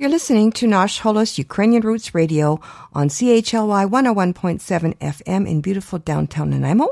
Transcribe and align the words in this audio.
You're 0.00 0.16
listening 0.18 0.50
to 0.52 0.66
Nash 0.66 1.02
Holos 1.02 1.36
Ukrainian 1.46 1.82
Roots 1.82 2.14
Radio 2.14 2.58
on 2.94 3.10
CHLY 3.10 3.84
101.7 3.84 4.96
FM 5.16 5.42
in 5.46 5.60
beautiful 5.60 5.98
downtown 5.98 6.48
Nanaimo. 6.48 6.86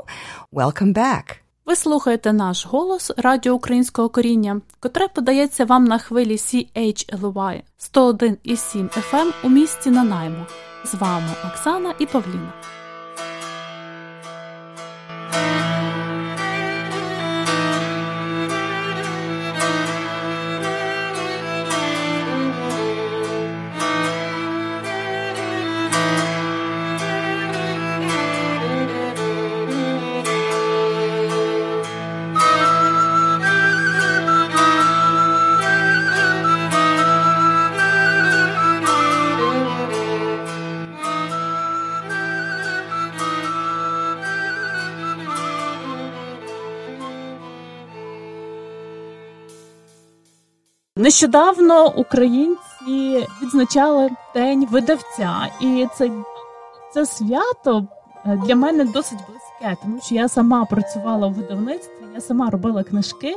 Welcome 0.53 0.93
back. 0.93 1.23
Ви 1.65 1.75
слухаєте 1.75 2.33
наш 2.33 2.65
голос 2.65 3.11
Радіо 3.17 3.53
Українського 3.53 4.09
коріння, 4.09 4.61
котре 4.79 5.07
подається 5.07 5.65
вам 5.65 5.85
на 5.85 5.97
хвилі 5.97 6.35
CHLY 6.35 7.61
101,7 7.93 8.89
FM 8.89 9.31
у 9.43 9.49
місті 9.49 9.89
Нанаймо. 9.89 10.45
З 10.85 10.93
вами 10.93 11.29
Оксана 11.47 11.93
і 11.99 12.05
Павліна. 12.05 12.53
Нещодавно 50.99 51.93
українці 51.95 53.27
відзначали 53.41 54.09
День 54.35 54.67
видавця, 54.71 55.47
і 55.61 55.87
це 55.95 56.11
це 56.93 57.05
свято 57.05 57.87
е, 58.25 58.41
для 58.45 58.55
мене 58.55 58.85
досить 58.85 59.19
близьке, 59.27 59.77
тому 59.81 59.99
що 60.01 60.15
я 60.15 60.27
сама 60.27 60.65
працювала 60.65 61.27
в 61.27 61.33
видавництві, 61.33 61.91
я 62.13 62.21
сама 62.21 62.49
робила 62.49 62.83
книжки, 62.83 63.35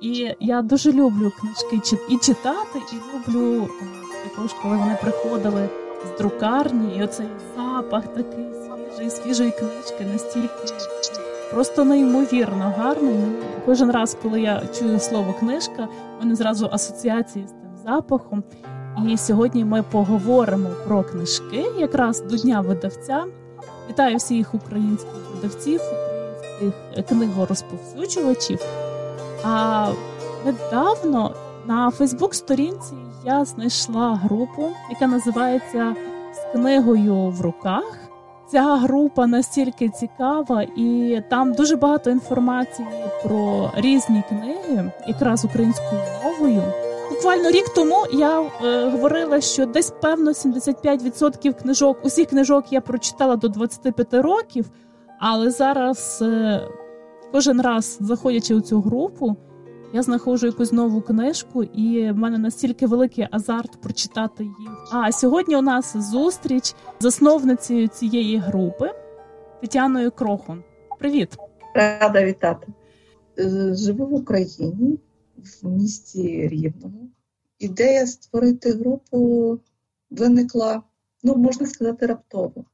і 0.00 0.34
я 0.40 0.62
дуже 0.62 0.92
люблю 0.92 1.32
книжки 1.40 1.96
і 2.08 2.16
читати, 2.16 2.78
і 2.92 2.96
люблю 3.16 3.68
е, 3.82 4.28
також, 4.28 4.52
коли 4.62 4.76
вони 4.76 4.96
приходили 5.00 5.68
з 6.06 6.18
друкарні, 6.18 6.96
і 6.96 7.02
оцей 7.02 7.26
запах 7.56 8.02
такий 8.06 8.46
свіжий, 8.96 9.10
свіжої 9.10 9.50
книжки 9.50 10.04
настільки. 10.12 10.74
Просто 11.52 11.84
неймовірно 11.84 12.74
гарний. 12.78 13.16
Кожен 13.66 13.90
раз, 13.90 14.16
коли 14.22 14.40
я 14.40 14.62
чую 14.78 15.00
слово 15.00 15.32
книжка, 15.32 15.88
мене 16.20 16.34
зразу 16.34 16.68
асоціації 16.72 17.46
з 17.46 17.50
тим 17.50 17.76
запахом. 17.84 18.44
І 19.08 19.16
сьогодні 19.16 19.64
ми 19.64 19.82
поговоримо 19.82 20.68
про 20.86 21.02
книжки 21.02 21.64
якраз 21.78 22.20
до 22.20 22.36
Дня 22.36 22.60
видавця. 22.60 23.24
Вітаю 23.90 24.16
всіх 24.16 24.54
українських 24.54 25.12
видавців, 25.34 25.80
українських 26.56 27.08
книгорозповсюджувачів. 27.08 28.58
А 29.44 29.88
недавно 30.44 31.34
на 31.66 31.90
Фейсбук-сторінці 31.90 32.94
я 33.24 33.44
знайшла 33.44 34.14
групу, 34.14 34.70
яка 34.90 35.06
називається 35.06 35.96
З 36.34 36.52
книгою 36.52 37.14
в 37.14 37.40
руках. 37.40 37.98
Ця 38.52 38.76
група 38.76 39.26
настільки 39.26 39.88
цікава, 39.88 40.62
і 40.62 41.20
там 41.30 41.52
дуже 41.52 41.76
багато 41.76 42.10
інформації 42.10 42.88
про 43.22 43.70
різні 43.76 44.22
книги, 44.28 44.92
якраз 45.06 45.44
українською 45.44 46.00
мовою. 46.24 46.62
Буквально 47.10 47.50
рік 47.50 47.68
тому 47.74 48.06
я 48.12 48.40
е, 48.40 48.90
говорила, 48.90 49.40
що 49.40 49.66
десь 49.66 49.90
певно 49.90 50.30
75% 50.30 51.62
книжок, 51.62 51.98
усіх 52.04 52.28
книжок 52.28 52.64
я 52.70 52.80
прочитала 52.80 53.36
до 53.36 53.48
25 53.48 54.14
років, 54.14 54.70
але 55.18 55.50
зараз 55.50 56.18
е, 56.22 56.60
кожен 57.32 57.60
раз 57.60 57.98
заходячи 58.00 58.54
у 58.54 58.60
цю 58.60 58.80
групу, 58.80 59.36
я 59.92 60.02
знаходжу 60.02 60.46
якусь 60.46 60.72
нову 60.72 61.00
книжку, 61.00 61.62
і 61.62 62.10
в 62.10 62.16
мене 62.16 62.38
настільки 62.38 62.86
великий 62.86 63.28
азарт 63.30 63.80
прочитати 63.80 64.44
її. 64.44 64.68
А 64.92 65.12
сьогодні 65.12 65.56
у 65.56 65.62
нас 65.62 65.96
зустріч 65.96 66.64
з 66.64 66.74
засновницею 67.00 67.88
цієї 67.88 68.38
групи 68.38 68.90
Тетяною 69.60 70.10
Крохон. 70.10 70.62
Привіт, 70.98 71.36
рада 71.74 72.24
вітати. 72.24 72.66
Е, 73.38 73.74
живу 73.74 74.06
в 74.06 74.14
Україні 74.14 74.98
в 75.36 75.68
місті 75.68 76.48
Рівному. 76.48 77.10
Ідея 77.58 78.06
створити 78.06 78.72
групу 78.72 79.58
виникла, 80.10 80.82
ну 81.22 81.36
можна 81.36 81.66
сказати, 81.66 82.06
раптово. 82.06 82.64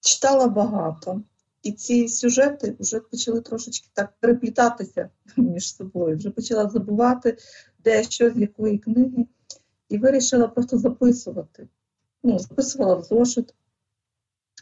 Читала 0.00 0.48
багато. 0.48 1.22
І 1.62 1.72
ці 1.72 2.08
сюжети 2.08 2.76
вже 2.80 3.00
почали 3.00 3.40
трошечки 3.40 3.88
так 3.92 4.12
переплітатися 4.20 5.10
між 5.36 5.76
собою. 5.76 6.16
Вже 6.16 6.30
почала 6.30 6.68
забувати, 6.68 7.36
де 7.84 8.02
що, 8.02 8.30
з 8.30 8.36
якої 8.36 8.78
книги, 8.78 9.26
і 9.88 9.98
вирішила 9.98 10.48
просто 10.48 10.78
записувати. 10.78 11.68
Ну, 12.22 12.38
Записувала 12.38 12.94
в 12.94 13.02
зошит, 13.02 13.54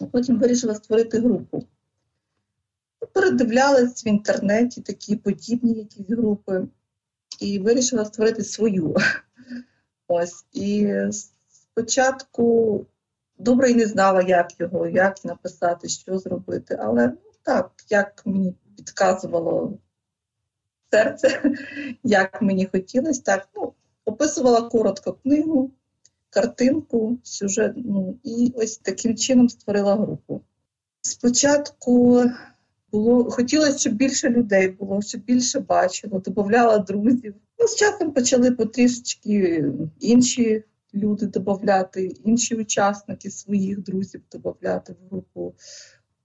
а 0.00 0.06
потім 0.06 0.38
вирішила 0.38 0.74
створити 0.74 1.18
групу. 1.18 1.66
Передивлялась 3.12 4.06
в 4.06 4.08
інтернеті 4.08 4.80
такі 4.80 5.16
подібні 5.16 5.72
якісь 5.72 6.08
групи, 6.08 6.68
і 7.40 7.58
вирішила 7.58 8.04
створити 8.04 8.44
свою. 8.44 8.96
Ось. 10.08 10.46
І 10.52 10.94
спочатку 11.48 12.86
добре 13.38 13.70
і 13.70 13.74
не 13.74 13.86
знала, 13.86 14.22
як 14.22 14.60
його, 14.60 14.88
як 14.88 15.24
написати, 15.24 15.88
що 15.88 16.18
зробити. 16.18 16.78
Але 16.82 17.12
так, 17.42 17.70
як 17.90 18.22
мені 18.26 18.54
підказувало 18.76 19.78
серце, 20.90 21.42
як 22.02 22.42
мені 22.42 22.66
хотілося, 22.66 23.22
так 23.22 23.48
ну, 23.56 23.72
описувала 24.04 24.62
коротко 24.62 25.12
книгу, 25.12 25.70
картинку, 26.30 27.18
сюжет, 27.22 27.72
ну, 27.76 28.18
і 28.22 28.52
ось 28.56 28.78
таким 28.78 29.16
чином 29.16 29.48
створила 29.48 29.96
групу. 29.96 30.40
Спочатку 31.00 32.24
було 32.92 33.30
хотілося, 33.30 33.78
щоб 33.78 33.94
більше 33.94 34.30
людей 34.30 34.68
було, 34.68 35.02
щоб 35.02 35.20
більше 35.20 35.60
бачило, 35.60 36.18
додавала 36.18 36.78
друзів. 36.78 37.34
Ну, 37.58 37.66
З 37.66 37.76
часом 37.76 38.12
почали 38.12 38.50
потрішечки 38.50 39.64
інші 40.00 40.64
люди 40.94 41.26
додати, 41.26 42.06
інші 42.24 42.54
учасники 42.54 43.30
своїх 43.30 43.82
друзів 43.82 44.22
додати 44.32 44.92
в 44.92 45.08
групу. 45.10 45.54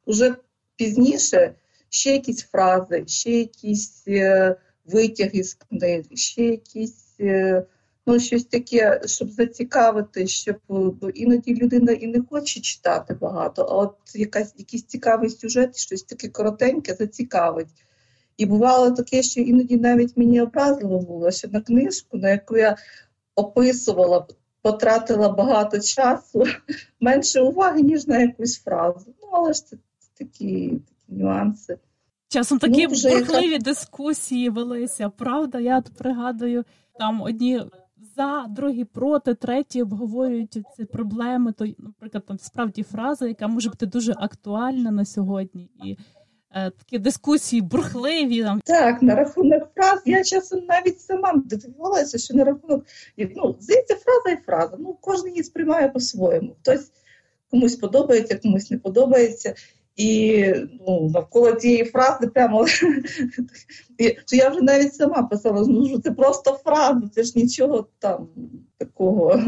Уже 0.05 0.35
пізніше 0.75 1.55
ще 1.89 2.11
якісь 2.11 2.43
фрази, 2.43 3.03
ще 3.07 3.31
якісь 3.31 4.03
е, 4.07 4.55
витяги 4.85 5.43
з 5.43 5.53
книг, 5.53 6.03
ще 6.13 6.43
якісь. 6.43 7.15
Е, 7.19 7.65
ну, 8.05 8.19
щось 8.19 8.45
таке, 8.45 9.01
щоб 9.05 9.31
зацікавити, 9.31 10.27
щоб 10.27 10.55
бо 10.67 11.09
іноді 11.09 11.55
людина 11.55 11.91
і 11.91 12.07
не 12.07 12.21
хоче 12.29 12.59
читати 12.59 13.13
багато, 13.13 13.61
а 13.61 13.75
от 13.75 13.95
якась 14.15 14.53
якийсь 14.57 14.83
цікавий 14.83 15.29
сюжет, 15.29 15.77
щось 15.77 16.03
таке 16.03 16.27
коротеньке, 16.27 16.93
зацікавить. 16.93 17.67
І 18.37 18.45
бувало 18.45 18.91
таке, 18.91 19.23
що 19.23 19.41
іноді 19.41 19.77
навіть 19.77 20.17
мені 20.17 20.41
образливо 20.41 20.99
було, 20.99 21.31
що 21.31 21.47
на 21.47 21.61
книжку, 21.61 22.17
на 22.17 22.29
яку 22.29 22.57
я 22.57 22.77
описувала 23.35 24.27
потратила 24.63 25.29
багато 25.29 25.79
часу, 25.79 26.43
менше 27.01 27.41
уваги, 27.41 27.81
ніж 27.81 28.07
на 28.07 28.19
якусь 28.19 28.59
фразу. 28.59 29.05
Ну, 29.21 29.29
але 29.31 29.53
ж 29.53 29.65
це 29.65 29.77
такі, 30.17 30.67
такі 30.67 30.81
нюанси. 31.07 31.77
Часом 32.27 32.59
такі 32.59 32.87
ну, 32.87 32.89
бурхливі 32.89 33.51
яка... 33.51 33.63
дискусії 33.63 34.49
велися, 34.49 35.09
правда? 35.09 35.59
Я 35.59 35.77
от 35.77 35.91
пригадую, 35.97 36.65
там 36.99 37.21
одні 37.21 37.61
за, 38.15 38.45
другі 38.49 38.85
проти, 38.85 39.33
треті 39.33 39.81
обговорюють 39.81 40.57
ці 40.75 40.85
проблеми. 40.85 41.51
То, 41.51 41.65
наприклад, 41.77 42.25
там 42.25 42.37
справді 42.39 42.83
фраза, 42.83 43.27
яка 43.27 43.47
може 43.47 43.69
бути 43.69 43.85
дуже 43.85 44.13
актуальна 44.17 44.91
на 44.91 45.05
сьогодні. 45.05 45.69
І 45.85 45.97
такі 46.53 46.99
дискусії 46.99 47.61
бурхливі. 47.61 48.43
Там. 48.43 48.61
Так, 48.65 49.01
на 49.01 49.15
рахунок 49.15 49.63
фраз 49.75 50.01
я 50.05 50.23
часом 50.23 50.65
навіть 50.65 51.01
сама 51.01 51.33
дивувалася, 51.45 52.17
що 52.17 52.33
на 52.33 52.43
рахунок 52.43 52.85
ну, 53.35 53.55
здається, 53.59 53.95
фраза 53.95 54.39
і 54.39 54.43
фраза. 54.45 54.77
Ну, 54.79 54.97
кожен 55.01 55.27
її 55.27 55.43
сприймає 55.43 55.89
по-своєму. 55.89 56.55
Хтось 56.61 56.91
комусь 57.51 57.75
подобається, 57.75 58.39
комусь 58.43 58.71
не 58.71 58.77
подобається. 58.77 59.55
І 59.95 60.45
ну, 60.87 61.09
навколо 61.13 61.51
цієї 61.51 61.85
фрази 61.85 62.27
прямо 62.27 62.67
що 64.27 64.35
я 64.35 64.49
вже 64.49 64.61
навіть 64.61 64.95
сама 64.95 65.23
писала, 65.23 65.65
ну 65.67 65.87
що 65.87 65.99
це 65.99 66.11
просто 66.11 66.59
фраза, 66.63 67.09
це 67.15 67.23
ж 67.23 67.33
нічого 67.35 67.87
там 67.99 68.27
такого. 68.77 69.41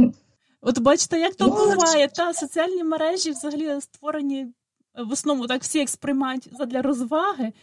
От 0.62 0.80
бачите, 0.80 1.20
як 1.20 1.36
то 1.36 1.48
ну, 1.48 1.76
буває, 1.76 2.08
та 2.08 2.34
соціальні 2.34 2.84
мережі 2.84 3.32
взагалі 3.32 3.82
створені 3.82 4.48
в 4.98 5.12
основному 5.12 5.48
так 5.48 5.62
всі 5.62 5.80
як 5.80 5.90
сприймають 5.90 6.50
задля 6.58 6.82
розваги, 6.82 7.54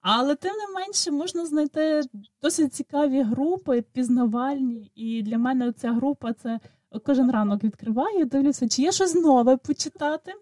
але 0.00 0.34
тим 0.34 0.52
не 0.52 0.80
менше 0.80 1.10
можна 1.10 1.46
знайти 1.46 2.00
досить 2.42 2.74
цікаві 2.74 3.22
групи, 3.22 3.82
пізнавальні. 3.92 4.92
І 4.94 5.22
для 5.22 5.38
мене 5.38 5.72
ця 5.72 5.92
група 5.92 6.32
це 6.32 6.60
кожен 7.04 7.30
ранок 7.30 7.64
відкриваю, 7.64 8.24
дивлюся, 8.24 8.68
чи 8.68 8.82
є 8.82 8.92
щось 8.92 9.14
нове 9.14 9.56
почитати. 9.56 10.32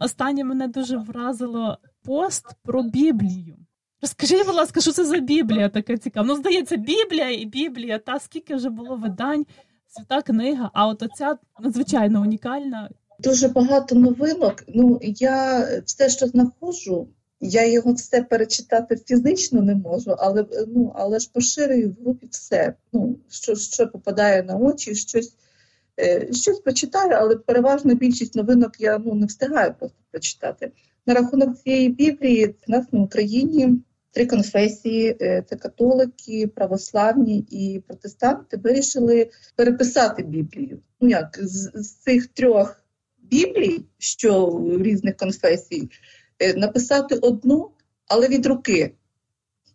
Останнє 0.00 0.44
мене 0.44 0.68
дуже 0.68 0.96
вразило 0.96 1.78
пост 2.04 2.46
про 2.62 2.82
Біблію. 2.82 3.56
Розкажіть, 4.02 4.46
будь 4.46 4.54
ласка, 4.54 4.80
що 4.80 4.92
це 4.92 5.04
за 5.04 5.18
Біблія 5.18 5.68
така 5.68 5.96
цікава? 5.96 6.26
Ну, 6.26 6.36
здається, 6.36 6.76
Біблія 6.76 7.30
і 7.30 7.44
Біблія, 7.44 7.98
та 7.98 8.18
скільки 8.18 8.54
вже 8.54 8.70
було 8.70 8.96
видань, 8.96 9.46
свята 9.86 10.22
книга, 10.22 10.70
а 10.74 10.86
от 10.86 11.02
оця 11.02 11.38
надзвичайно 11.60 12.20
унікальна. 12.20 12.90
Дуже 13.18 13.48
багато 13.48 13.94
новинок. 13.94 14.64
Ну, 14.68 14.98
я 15.02 15.66
все, 15.84 16.08
що 16.08 16.26
знаходжу, 16.26 17.08
я 17.40 17.66
його 17.66 17.92
все 17.92 18.22
перечитати 18.22 18.96
фізично 19.06 19.62
не 19.62 19.74
можу, 19.74 20.10
але 20.18 20.46
ну, 20.66 20.92
але 20.94 21.18
ж 21.18 21.30
поширюю 21.32 21.90
в 21.90 22.02
групі 22.02 22.26
все. 22.30 22.74
Ну, 22.92 23.18
Що 23.30 23.54
що 23.54 23.88
попадає 23.88 24.42
на 24.42 24.56
очі, 24.56 24.94
щось 24.94 25.32
е, 26.00 26.32
щось 26.32 26.60
почитаю, 26.60 27.12
але 27.12 27.36
переважно 27.36 27.94
більшість 27.94 28.34
новинок 28.34 28.80
я 28.80 28.98
ну, 28.98 29.14
не 29.14 29.26
встигаю 29.26 29.74
просто 29.78 29.98
прочитати. 30.10 30.72
На 31.06 31.14
рахунок 31.14 31.58
цієї 31.58 31.88
біблії 31.88 32.46
в 32.46 32.70
нас 32.70 32.86
на 32.92 33.00
Україні 33.00 33.82
три 34.10 34.26
конфесії: 34.26 35.16
е, 35.20 35.44
це 35.48 35.56
католики, 35.56 36.46
православні 36.46 37.38
і 37.50 37.82
протестанти 37.86 38.56
вирішили 38.56 39.30
переписати 39.56 40.22
Біблію. 40.22 40.78
Ну 41.00 41.08
як 41.08 41.38
з, 41.42 41.70
з 41.74 41.94
цих 41.94 42.26
трьох 42.26 42.82
біблій, 43.30 43.84
що 43.98 44.60
різних 44.80 45.16
конфесій, 45.16 45.90
е, 46.38 46.54
написати 46.54 47.14
одну, 47.14 47.70
але 48.06 48.28
від 48.28 48.46
руки. 48.46 48.94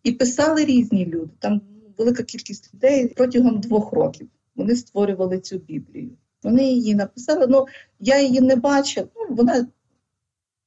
І 0.04 0.12
писали 0.12 0.66
різні 0.66 1.06
люди. 1.06 1.32
Там 1.40 1.62
велика 1.98 2.24
кількість 2.24 2.74
людей 2.74 3.08
протягом 3.08 3.60
двох 3.60 3.94
років. 3.94 4.28
Вони 4.56 4.76
створювали 4.76 5.40
цю 5.40 5.58
Біблію. 5.58 6.12
Вони 6.44 6.64
її 6.64 6.96
написали. 6.96 7.48
Ну 7.48 7.66
я 8.00 8.22
її 8.22 8.42
не 8.42 8.56
бачив. 8.56 9.08
Ну 9.16 9.36
вона 9.36 9.68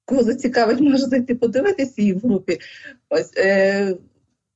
кого 0.04 0.22
зацікавить, 0.22 0.80
може 0.80 1.06
зайти 1.06 1.34
подивитися 1.34 2.02
її 2.02 2.12
в 2.12 2.18
групі. 2.18 2.58
Ось 3.08 3.32
е, 3.36 3.96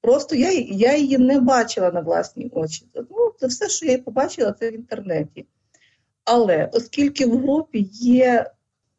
Просто 0.01 0.37
я 0.37 0.51
я 0.69 0.97
її 0.97 1.19
не 1.19 1.41
бачила 1.41 1.91
на 1.91 2.01
власні 2.01 2.51
очі. 2.53 2.87
Ну, 2.95 3.33
Це 3.41 3.47
все, 3.47 3.69
що 3.69 3.87
я 3.87 3.99
побачила, 3.99 4.53
це 4.53 4.71
в 4.71 4.75
інтернеті. 4.75 5.47
Але 6.25 6.71
оскільки 6.73 7.27
в 7.27 7.39
групі 7.39 7.89
є 7.93 8.51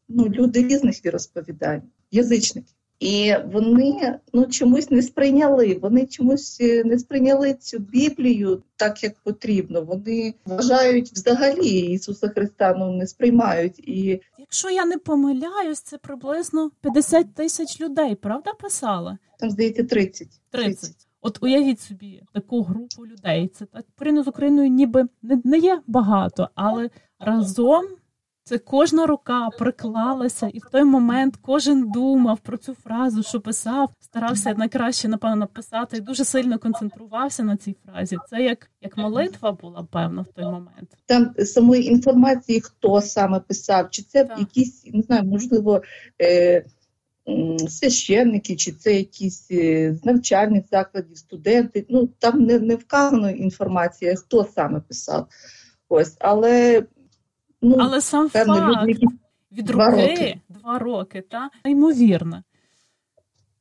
ну, 0.10 0.30
люди 0.30 0.68
різних 0.68 1.06
віросповідань, 1.06 1.82
язичники, 2.12 2.74
і 3.00 3.34
вони 3.54 4.20
ну, 4.34 4.46
чомусь 4.46 4.92
не 4.92 5.02
сприйняли, 5.02 5.80
вони 5.82 6.06
чомусь 6.06 6.58
е, 6.62 6.84
не 6.84 7.00
сприйняли 7.00 7.54
цю 7.54 7.80
Біблію 7.80 8.64
так, 8.76 9.04
як 9.04 9.14
потрібно. 9.24 9.82
Вони 9.82 10.34
вважають 10.46 11.12
взагалі 11.12 11.80
Ісуса 11.80 12.30
Христа 12.30 12.76
ну, 12.78 12.92
не 12.92 13.08
сприймають. 13.08 13.80
І 13.80 14.22
якщо 14.38 14.70
я 14.70 14.86
не 14.86 14.98
помиляюсь, 14.98 15.82
це 15.82 15.98
приблизно 15.98 16.72
50 16.82 17.36
тисяч 17.36 17.82
людей, 17.82 18.16
правда, 18.16 18.52
писала? 18.54 19.18
Там 19.40 19.50
здається 19.50 19.84
30. 19.84 20.28
30. 20.52 20.80
30. 20.82 21.08
От 21.22 21.38
уявіть 21.42 21.80
собі 21.80 22.22
таку 22.34 22.64
групу 22.64 23.08
людей. 23.08 23.48
Це 23.48 23.66
так 23.66 23.86
порівняно 23.96 24.24
з 24.24 24.28
Україною, 24.28 24.70
ніби 24.70 25.08
не, 25.22 25.42
не 25.44 25.58
є 25.58 25.82
багато, 25.88 26.50
але 26.56 26.90
разом 27.22 27.86
це 28.44 28.58
кожна 28.58 29.06
рука 29.06 29.50
приклалася, 29.50 30.48
і 30.48 30.60
в 30.60 30.70
той 30.72 30.84
момент 30.84 31.36
кожен 31.42 31.92
думав 31.92 32.40
про 32.40 32.58
цю 32.58 32.74
фразу, 32.74 33.24
що 33.24 33.42
писав, 33.42 33.90
старався 34.00 34.54
найкраще 34.54 35.08
напевно 35.08 35.36
написати 35.36 35.98
і 35.98 36.02
дуже 36.02 36.26
сильно 36.26 36.60
концентрувався 36.60 37.44
на 37.44 37.58
цій 37.58 37.76
фразі. 37.86 38.18
Це 38.30 38.42
як 38.44 38.70
як 38.82 38.98
молитва 38.98 39.52
була 39.52 39.88
певно 39.92 40.22
в 40.22 40.34
той 40.34 40.46
момент. 40.46 40.98
Там 41.06 41.34
самої 41.38 41.86
інформації, 41.86 42.62
хто 42.62 43.02
саме 43.02 43.40
писав, 43.40 43.90
чи 43.90 44.04
це 44.04 44.26
так. 44.26 44.40
якісь 44.40 44.86
не 44.94 45.02
знаю, 45.02 45.24
можливо. 45.24 45.82
Е- 46.22 46.66
Священники, 47.70 48.56
чи 48.56 48.72
це 48.72 48.94
якісь 48.94 49.48
е, 49.52 49.96
з 49.96 50.06
навчальних 50.06 50.64
закладів, 50.72 51.18
студенти. 51.18 51.86
Ну 51.90 52.10
там 52.20 52.44
не 52.44 52.60
не 52.60 52.76
вказано 52.76 53.30
інформація, 53.30 54.16
хто 54.16 54.44
саме 54.44 54.80
писав. 54.80 55.28
Ось, 55.90 56.16
але 56.20 56.84
Ну, 57.62 57.78
Але 57.80 58.02
сам 58.02 58.30
факт 58.30 58.48
люди, 58.48 59.08
від 59.52 59.70
руки 59.70 59.74
два 59.74 59.90
роки, 59.90 60.40
два 60.50 60.80
роки 60.80 61.22
та 61.22 61.50
неймовірно. 61.66 62.44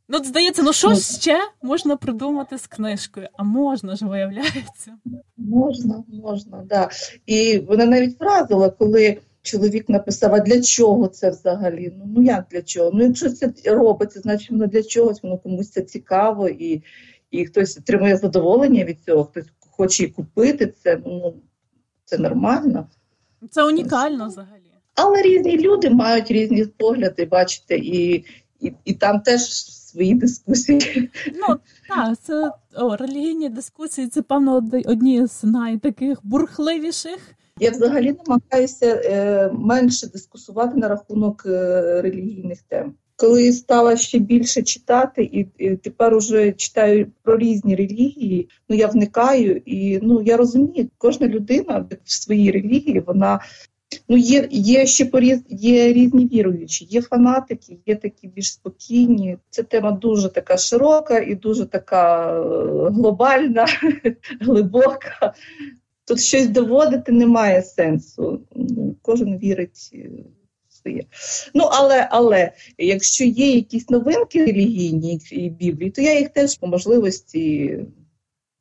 Ну, 0.08 0.18
здається, 0.24 0.62
ну 0.62 0.72
що 0.72 0.88
ну, 0.88 0.96
ще 0.96 1.38
можна 1.62 1.96
придумати 1.96 2.58
з 2.58 2.66
книжкою? 2.66 3.28
А 3.32 3.42
можна 3.42 3.96
ж, 3.96 4.06
виявляється. 4.06 4.92
Можна, 5.36 6.04
можна, 6.08 6.64
да. 6.66 6.88
І 7.26 7.58
вона 7.58 7.86
навіть 7.86 8.20
вразила, 8.20 8.70
коли 8.70 9.18
чоловік 9.42 9.88
написав, 9.88 10.34
а 10.34 10.40
для 10.40 10.62
чого 10.62 11.08
це 11.08 11.30
взагалі? 11.30 11.92
Ну 11.98 12.04
ну 12.16 12.22
як 12.22 12.46
для 12.50 12.62
чого? 12.62 12.90
Ну, 12.94 13.04
якщо 13.04 13.30
це 13.30 13.52
робиться, 13.66 14.20
значить 14.20 14.50
воно 14.50 14.66
для 14.66 14.82
чогось, 14.82 15.22
воно 15.22 15.38
комусь 15.38 15.70
це 15.70 15.82
цікаво, 15.82 16.48
і 16.48 16.82
і 17.30 17.46
хтось 17.46 17.78
отримує 17.78 18.16
задоволення 18.16 18.84
від 18.84 19.02
цього, 19.02 19.24
хтось 19.24 19.46
хоче 19.70 20.04
і 20.04 20.08
купити 20.08 20.66
це, 20.66 21.02
ну 21.06 21.34
це 22.04 22.18
нормально. 22.18 22.88
Це 23.50 23.64
унікально 23.64 24.28
взагалі. 24.28 24.60
Але 24.94 25.22
різні 25.22 25.58
люди 25.58 25.90
мають 25.90 26.30
різні 26.30 26.64
погляди, 26.64 27.24
бачите, 27.24 27.76
і 27.76 28.24
і, 28.60 28.72
і 28.84 28.94
там 28.94 29.20
теж 29.20 29.66
свої 29.66 30.14
дискусії. 30.14 31.10
Ну 31.26 31.56
так, 31.88 32.18
це 32.22 32.52
о, 32.76 32.96
релігійні 32.96 33.48
дискусії, 33.48 34.08
це 34.08 34.22
певно 34.22 34.56
одні 34.84 35.26
з 35.26 35.44
найтаких 35.44 36.18
бурхливіших. 36.22 37.18
Я 37.60 37.70
взагалі 37.70 38.16
намагаюся 38.26 39.02
е, 39.04 39.50
менше 39.52 40.06
дискусувати 40.06 40.76
на 40.76 40.88
рахунок 40.88 41.42
е, 41.46 42.02
релігійних 42.02 42.62
тем. 42.62 42.94
Коли 43.20 43.52
стала 43.52 43.96
ще 43.96 44.18
більше 44.18 44.62
читати, 44.62 45.22
і, 45.32 45.46
і 45.58 45.76
тепер 45.76 46.14
уже 46.14 46.52
читаю 46.52 47.06
про 47.22 47.38
різні 47.38 47.76
релігії, 47.76 48.48
ну 48.68 48.76
я 48.76 48.86
вникаю, 48.86 49.62
і 49.66 49.98
ну 50.02 50.22
я 50.22 50.36
розумію, 50.36 50.88
кожна 50.98 51.28
людина 51.28 51.86
в 52.04 52.12
своїй 52.12 52.50
релігії 52.50 53.02
вона. 53.06 53.40
Ну, 54.08 54.16
є 54.16 54.48
є 54.50 54.86
ще 54.86 55.04
поріз, 55.04 55.40
є 55.48 55.92
різні 55.92 56.26
віруючі, 56.26 56.84
є 56.84 57.02
фанатики, 57.02 57.78
є 57.86 57.96
такі 57.96 58.28
більш 58.28 58.52
спокійні. 58.52 59.38
Ця 59.50 59.62
тема 59.62 59.92
дуже 59.92 60.28
така 60.28 60.56
широка 60.56 61.18
і 61.18 61.34
дуже 61.34 61.66
така 61.66 62.32
е, 62.36 62.40
глобальна, 62.90 63.66
глибока. 64.40 65.34
Тут 66.04 66.20
щось 66.20 66.48
доводити 66.48 67.12
немає 67.12 67.62
сенсу. 67.62 68.40
Кожен 69.02 69.38
вірить 69.38 69.92
своє. 70.82 71.04
Ну, 71.54 71.64
але 71.72 72.08
але 72.10 72.52
якщо 72.78 73.24
є 73.24 73.54
якісь 73.54 73.90
новинки 73.90 74.44
релігійні 74.44 75.20
і 75.30 75.50
Біблії, 75.50 75.90
то 75.90 76.02
я 76.02 76.18
їх 76.18 76.28
теж 76.28 76.58
по 76.58 76.66
можливості. 76.66 77.78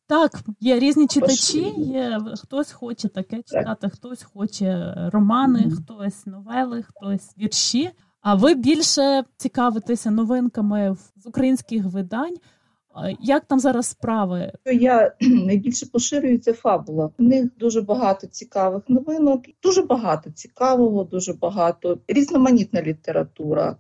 Так, 0.08 0.40
є 0.60 0.80
різні 0.80 1.08
читачі, 1.08 1.74
є 1.78 2.20
хтось 2.36 2.72
хоче 2.72 3.08
таке 3.08 3.42
читати, 3.46 3.78
так. 3.82 3.94
хтось 3.94 4.24
хоче 4.24 4.94
романи, 5.14 5.60
mm-hmm. 5.60 5.76
хтось 5.76 6.26
новели, 6.26 6.84
хтось 6.84 7.38
вірші. 7.38 7.90
А 8.22 8.36
ви 8.36 8.54
більше 8.54 9.24
цікавитеся 9.38 10.12
новинками 10.12 10.98
з 11.16 11.28
українських 11.28 11.84
видань. 11.86 12.36
Як 13.20 13.46
там 13.46 13.60
зараз 13.60 13.88
справи? 13.88 14.52
Я 14.66 15.16
найбільше 15.22 15.86
поширюється 15.86 16.54
фабула. 16.54 17.10
В 17.18 17.24
них 17.24 17.46
дуже 17.58 17.82
багато 17.82 18.28
цікавих 18.28 18.84
новинок, 18.88 19.44
дуже 19.64 19.82
багато 19.82 20.32
цікавого, 20.32 21.04
дуже 21.04 21.34
багато 21.34 22.00
різноманітна 22.08 22.82
література. 22.82 23.76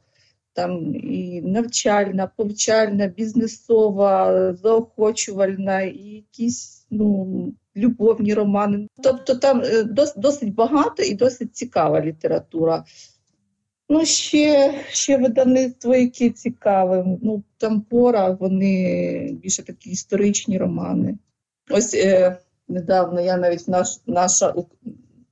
Там 0.53 0.95
і 0.95 1.41
навчальна, 1.41 2.31
повчальна, 2.35 3.07
бізнесова, 3.07 4.53
заохочувальна, 4.53 5.81
і 5.81 5.99
якісь 5.99 6.87
ну 6.91 7.53
любовні 7.75 8.33
романи. 8.33 8.87
Тобто 9.03 9.35
там 9.35 9.61
е, 9.61 9.83
досить 10.15 10.53
багато 10.53 11.03
і 11.03 11.13
досить 11.13 11.55
цікава 11.55 12.01
література. 12.01 12.83
Ну, 13.91 14.05
ще 14.05 14.73
ще 14.89 15.17
видавництво, 15.17 15.95
яке 15.95 16.29
цікаве. 16.29 17.17
Ну, 17.21 17.43
там 17.57 17.81
пора, 17.81 18.29
вони 18.31 19.37
більше 19.41 19.63
такі 19.63 19.89
історичні 19.89 20.57
романи. 20.57 21.17
Ось 21.69 21.93
е, 21.93 22.37
недавно 22.67 23.21
я 23.21 23.37
навіть 23.37 23.67
наш, 23.67 23.99
наша 24.07 24.53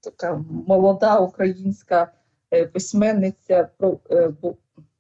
така 0.02 0.46
молода 0.68 1.20
українська 1.20 2.12
е, 2.54 2.66
письменниця, 2.66 3.70
про, 3.78 4.00
е, 4.12 4.34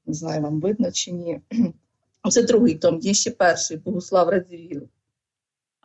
не 0.05 0.13
знаю, 0.13 0.41
вам 0.41 0.59
видно 0.59 0.91
чи 0.91 1.11
ні. 1.11 1.39
Це 2.29 2.43
другий 2.43 2.75
том, 2.75 2.99
є 2.99 3.13
ще 3.13 3.31
перший 3.31 3.77
Богуслав 3.77 4.29
Радзівіл. 4.29 4.81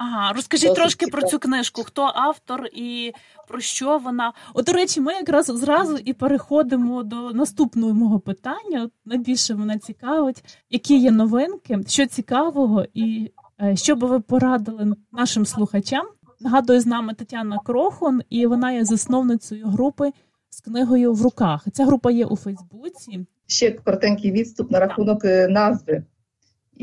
Ага, 0.05 0.33
розкажіть 0.33 0.69
Досить 0.69 0.83
трошки 0.83 1.07
цікаво. 1.07 1.21
про 1.21 1.31
цю 1.31 1.39
книжку. 1.39 1.83
Хто 1.83 2.03
автор 2.15 2.67
і 2.73 3.13
про 3.49 3.61
що 3.61 3.99
вона? 3.99 4.33
От, 4.55 4.67
до 4.67 4.73
речі, 4.73 5.01
ми 5.01 5.13
якраз 5.13 5.47
зразу 5.47 5.97
і 5.97 6.13
переходимо 6.13 7.03
до 7.03 7.33
наступного 7.33 7.95
мого 7.95 8.21
питання. 8.21 8.83
От 8.85 8.93
найбільше 9.05 9.55
мене 9.55 9.79
цікавить, 9.79 10.45
які 10.71 10.99
є 10.99 11.11
новинки, 11.11 11.81
що 11.87 12.07
цікавого, 12.07 12.85
і 12.95 13.33
е, 13.63 13.77
що 13.77 13.97
би 13.97 14.07
ви 14.07 14.21
порадили 14.21 14.95
нашим 15.13 15.47
слухачам 15.47 16.07
Нагадую, 16.41 16.81
з 16.81 16.87
нами 16.87 17.15
Тетяна 17.15 17.59
Крохон, 17.65 18.23
і 18.31 18.47
вона 18.47 18.73
є 18.73 18.85
засновницею 18.85 19.67
групи 19.67 20.13
з 20.51 20.61
книгою 20.61 21.13
в 21.13 21.23
руках. 21.23 21.67
Ця 21.73 21.85
група 21.85 22.11
є 22.11 22.25
у 22.25 22.37
Фейсбуці. 22.37 23.27
Ще 23.47 23.71
коротенький 23.71 24.33
відступ 24.33 24.71
на 24.71 24.81
рахунок 24.81 25.25
е, 25.25 25.49
назви. 25.49 26.03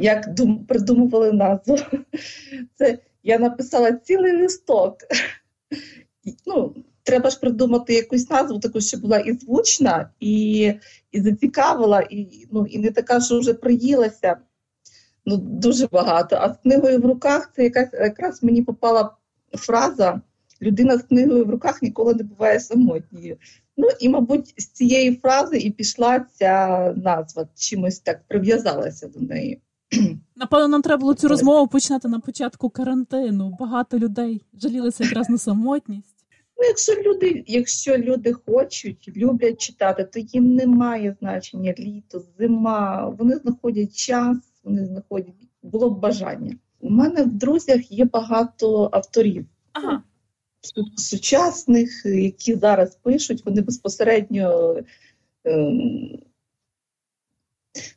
Як 0.01 0.33
дум, 0.33 0.65
придумували 0.65 1.31
назву? 1.31 1.77
Це 2.75 2.99
я 3.23 3.39
написала 3.39 3.91
цілий 3.91 4.41
листок. 4.41 4.97
Ну, 6.45 6.75
Треба 7.03 7.29
ж 7.29 7.39
придумати 7.39 7.93
якусь 7.93 8.29
назву, 8.29 8.59
таку, 8.59 8.81
щоб 8.81 9.01
була 9.01 9.19
і 9.19 9.33
звучна, 9.33 10.09
і 10.19 10.73
і 11.11 11.21
зацікавила, 11.21 12.01
і 12.09 12.47
ну, 12.51 12.65
і 12.65 12.79
не 12.79 12.91
така, 12.91 13.21
що 13.21 13.39
вже 13.39 13.53
приїлася. 13.53 14.37
Ну, 15.25 15.37
Дуже 15.37 15.87
багато. 15.87 16.35
А 16.35 16.53
з 16.53 16.57
книгою 16.57 16.99
в 16.99 17.05
руках 17.05 17.51
це 17.55 17.63
якась 17.63 17.93
якраз 17.93 18.43
мені 18.43 18.63
попала 18.63 19.15
фраза 19.53 20.21
людина 20.61 20.97
з 20.97 21.03
книгою 21.03 21.45
в 21.45 21.49
руках 21.49 21.81
ніколи 21.81 22.13
не 22.13 22.23
буває 22.23 22.59
самотньою. 22.59 23.37
Ну 23.77 23.87
і, 23.99 24.09
мабуть, 24.09 24.53
з 24.57 24.67
цієї 24.67 25.15
фрази 25.15 25.57
і 25.57 25.71
пішла 25.71 26.25
ця 26.33 26.93
назва, 26.97 27.47
чимось 27.55 27.99
так 27.99 28.21
прив'язалася 28.27 29.07
до 29.07 29.19
неї. 29.19 29.61
Напевно, 30.36 30.67
нам 30.67 30.81
треба 30.81 31.01
було 31.01 31.13
цю 31.13 31.27
розмову 31.27 31.67
починати 31.67 32.08
на 32.08 32.19
початку 32.19 32.69
карантину. 32.69 33.58
Багато 33.60 34.00
людей 34.00 34.46
жалілися 34.53 35.03
якраз 35.03 35.29
на 35.29 35.38
самотність. 35.38 36.15
Ну, 36.58 36.67
якщо 36.67 36.93
люди, 36.93 37.43
якщо 37.48 37.98
люди 37.98 38.34
хочуть, 38.34 39.12
люблять 39.17 39.62
читати, 39.62 40.03
то 40.03 40.19
їм 40.19 40.55
немає 40.55 41.15
значення 41.19 41.74
літо, 41.79 42.24
зима. 42.39 43.15
Вони 43.19 43.36
знаходять 43.36 43.96
час, 43.96 44.38
вони 44.63 44.86
знаходять 44.86 45.34
було 45.63 45.89
б 45.89 46.00
бажання. 46.00 46.55
У 46.79 46.89
мене 46.89 47.24
в 47.24 47.31
друзях 47.31 47.91
є 47.91 48.05
багато 48.05 48.89
авторів. 48.91 49.46
Ага 49.74 50.03
сучасних, 50.96 52.05
які 52.05 52.55
зараз 52.55 52.96
пишуть, 52.96 53.46
вони 53.46 53.62
безпосередньо. 53.62 54.75
Ем, 55.43 56.19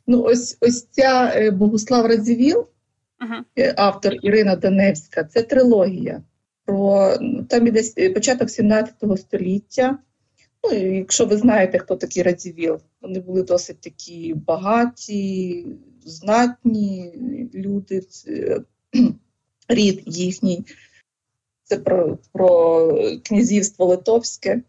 ну, 0.07 0.23
ось 0.23 0.57
ось 0.61 0.87
ця 0.91 1.33
е, 1.35 1.51
Богуслав 1.51 2.05
Радзівіл, 2.05 2.67
ага. 3.17 3.45
Е, 3.57 3.73
автор 3.77 4.13
Ірина 4.21 4.55
Даневська, 4.55 5.23
це 5.23 5.41
трилогія. 5.41 6.23
Про 6.65 7.17
там 7.49 7.67
іде 7.67 7.81
е, 7.97 8.09
початок 8.09 8.49
17 8.49 8.95
століття. 9.17 9.97
Ну, 10.63 10.77
Якщо 10.77 11.25
ви 11.25 11.37
знаєте, 11.37 11.79
хто 11.79 11.95
такий 11.95 12.23
Радзівіл, 12.23 12.79
вони 13.01 13.19
були 13.19 13.43
досить 13.43 13.81
такі 13.81 14.33
багаті, 14.33 15.65
знатні 16.05 17.13
люди, 17.53 18.01
рід 19.67 20.03
їхній. 20.05 20.65
Це 21.63 21.77
про 21.77 22.17
про 22.31 23.19
князівство 23.23 23.85
Литовське, 23.85 24.61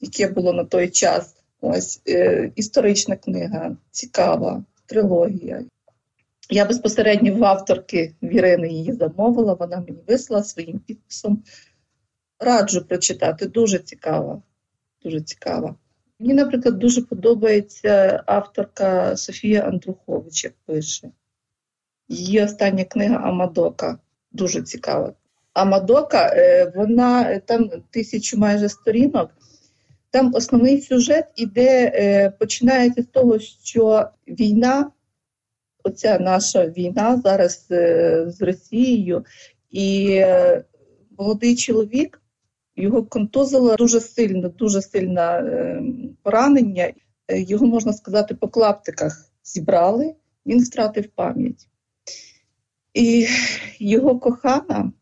яке 0.00 0.28
було 0.28 0.52
на 0.52 0.64
той 0.64 0.88
час. 0.90 1.41
Ось 1.64 2.02
е, 2.08 2.52
історична 2.56 3.16
книга, 3.16 3.76
цікава, 3.90 4.64
трилогія. 4.86 5.64
Я 6.50 6.64
безпосередньо 6.64 7.34
в 7.34 7.44
авторки 7.44 8.14
Вірини 8.22 8.68
її 8.68 8.92
замовила, 8.92 9.54
вона 9.54 9.76
мені 9.76 9.98
вислала 10.08 10.42
своїм 10.42 10.78
підписом. 10.78 11.42
Раджу 12.40 12.84
прочитати, 12.88 13.46
дуже 13.46 13.78
цікава. 13.78 14.42
Дуже 15.02 15.20
цікава. 15.20 15.74
Мені, 16.18 16.34
наприклад, 16.34 16.78
дуже 16.78 17.02
подобається 17.02 18.22
авторка 18.26 19.16
Софія 19.16 19.62
Андрухович, 19.62 20.44
як 20.44 20.54
пише. 20.66 21.10
Її 22.08 22.42
остання 22.42 22.84
книга 22.84 23.16
Амадока 23.16 23.98
дуже 24.32 24.62
цікава. 24.62 25.12
А 25.52 25.64
Мадока, 25.64 26.32
е, 26.36 26.72
вона 26.76 27.32
е, 27.32 27.40
там 27.40 27.70
тисячу 27.90 28.38
майже 28.38 28.68
сторінок. 28.68 29.30
Там 30.12 30.34
основний 30.34 30.80
сюжет 30.80 31.26
іде, 31.36 31.92
е, 31.94 32.30
починається 32.30 33.02
з 33.02 33.06
того, 33.06 33.38
що 33.38 34.08
війна, 34.28 34.90
оця 35.84 36.18
наша 36.18 36.66
війна 36.66 37.20
зараз 37.24 37.66
з 38.26 38.36
Росією, 38.40 39.24
і 39.70 40.20
молодий 41.18 41.56
чоловік 41.56 42.22
його 42.76 43.04
контузило 43.04 43.76
дуже 43.76 44.00
сильно, 44.00 44.48
дуже 44.48 44.82
сильне 44.82 45.42
поранення. 46.22 46.92
Його, 47.28 47.66
можна 47.66 47.92
сказати, 47.92 48.34
по 48.34 48.48
клаптиках 48.48 49.30
зібрали, 49.44 50.14
він 50.46 50.62
втратив 50.62 51.08
пам'ять. 51.14 51.68
І 52.94 53.26
його 53.78 54.18
кохана 54.18 54.92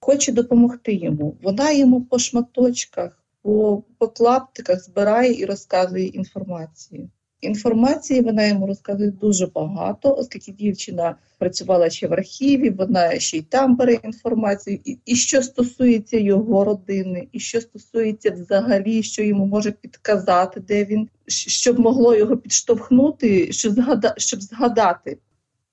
хоче 0.00 0.32
допомогти 0.32 0.94
йому. 0.94 1.36
Вона 1.42 1.70
йому 1.72 2.04
по 2.04 2.18
шматочках, 2.18 3.21
по, 3.42 4.08
клаптиках 4.08 4.84
збирає 4.84 5.40
і 5.40 5.44
розказує 5.44 6.06
інформацію. 6.06 7.08
Інформації 7.40 8.20
вона 8.20 8.46
йому 8.46 8.66
розказує 8.66 9.10
дуже 9.10 9.46
багато, 9.46 10.14
оскільки 10.14 10.52
дівчина 10.52 11.16
працювала 11.38 11.90
ще 11.90 12.08
в 12.08 12.12
архіві, 12.12 12.70
вона 12.70 13.18
ще 13.18 13.36
й 13.36 13.42
там 13.42 13.76
бере 13.76 13.92
інформацію. 13.92 14.78
І, 14.84 14.98
і 15.04 15.16
що 15.16 15.42
стосується 15.42 16.18
його 16.18 16.64
родини, 16.64 17.28
і 17.32 17.40
що 17.40 17.60
стосується 17.60 18.30
взагалі, 18.30 19.02
що 19.02 19.22
йому 19.22 19.46
може 19.46 19.70
підказати, 19.72 20.60
де 20.60 20.84
він, 20.84 21.08
щоб 21.26 21.78
могло 21.78 22.14
його 22.14 22.36
підштовхнути, 22.36 23.52
щоб 23.52 23.72
згадати, 23.72 24.20
щоб 24.20 24.42
згадати. 24.42 25.18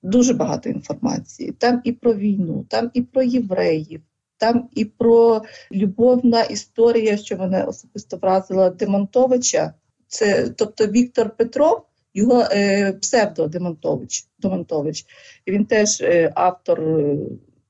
Дуже 0.02 0.34
багато 0.34 0.68
інформації. 0.68 1.52
Там 1.58 1.80
і 1.84 1.92
про 1.92 2.14
війну, 2.14 2.64
там 2.68 2.90
і 2.94 3.02
про 3.02 3.22
євреїв, 3.22 4.00
там 4.40 4.68
і 4.74 4.84
про 4.84 5.42
любовна 5.72 6.42
історія, 6.42 7.16
що 7.16 7.36
мене 7.36 7.64
особисто 7.64 8.16
вразила 8.16 8.70
Демонтовича. 8.70 9.74
Це 10.08 10.48
тобто 10.56 10.86
Віктор 10.86 11.30
Петров, 11.36 11.82
його 12.14 12.44
е, 12.52 12.92
псевдо 12.92 13.46
Демонтович. 13.46 14.26
Демонтович. 14.38 15.04
Він 15.46 15.64
теж 15.64 16.00
е, 16.00 16.32
автор, 16.34 16.80
е, 16.80 17.16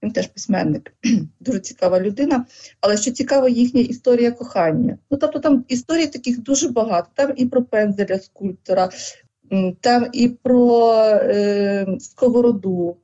він 0.02 0.10
теж 0.10 0.26
письменник, 0.26 0.94
дуже 1.40 1.60
цікава 1.60 2.00
людина. 2.00 2.46
Але 2.80 2.96
що 2.96 3.10
цікава 3.10 3.48
їхня 3.48 3.80
історія 3.80 4.30
кохання. 4.30 4.98
Ну 5.10 5.18
тобто 5.18 5.38
там 5.38 5.64
історій 5.68 6.06
таких 6.06 6.42
дуже 6.42 6.68
багато. 6.68 7.08
Там 7.14 7.32
і 7.36 7.46
про 7.46 7.62
пензеля 7.62 8.18
скульптора, 8.18 8.90
там 9.80 10.06
і 10.12 10.28
про 10.28 10.94
е, 11.12 11.86
сковороду. 12.00 12.96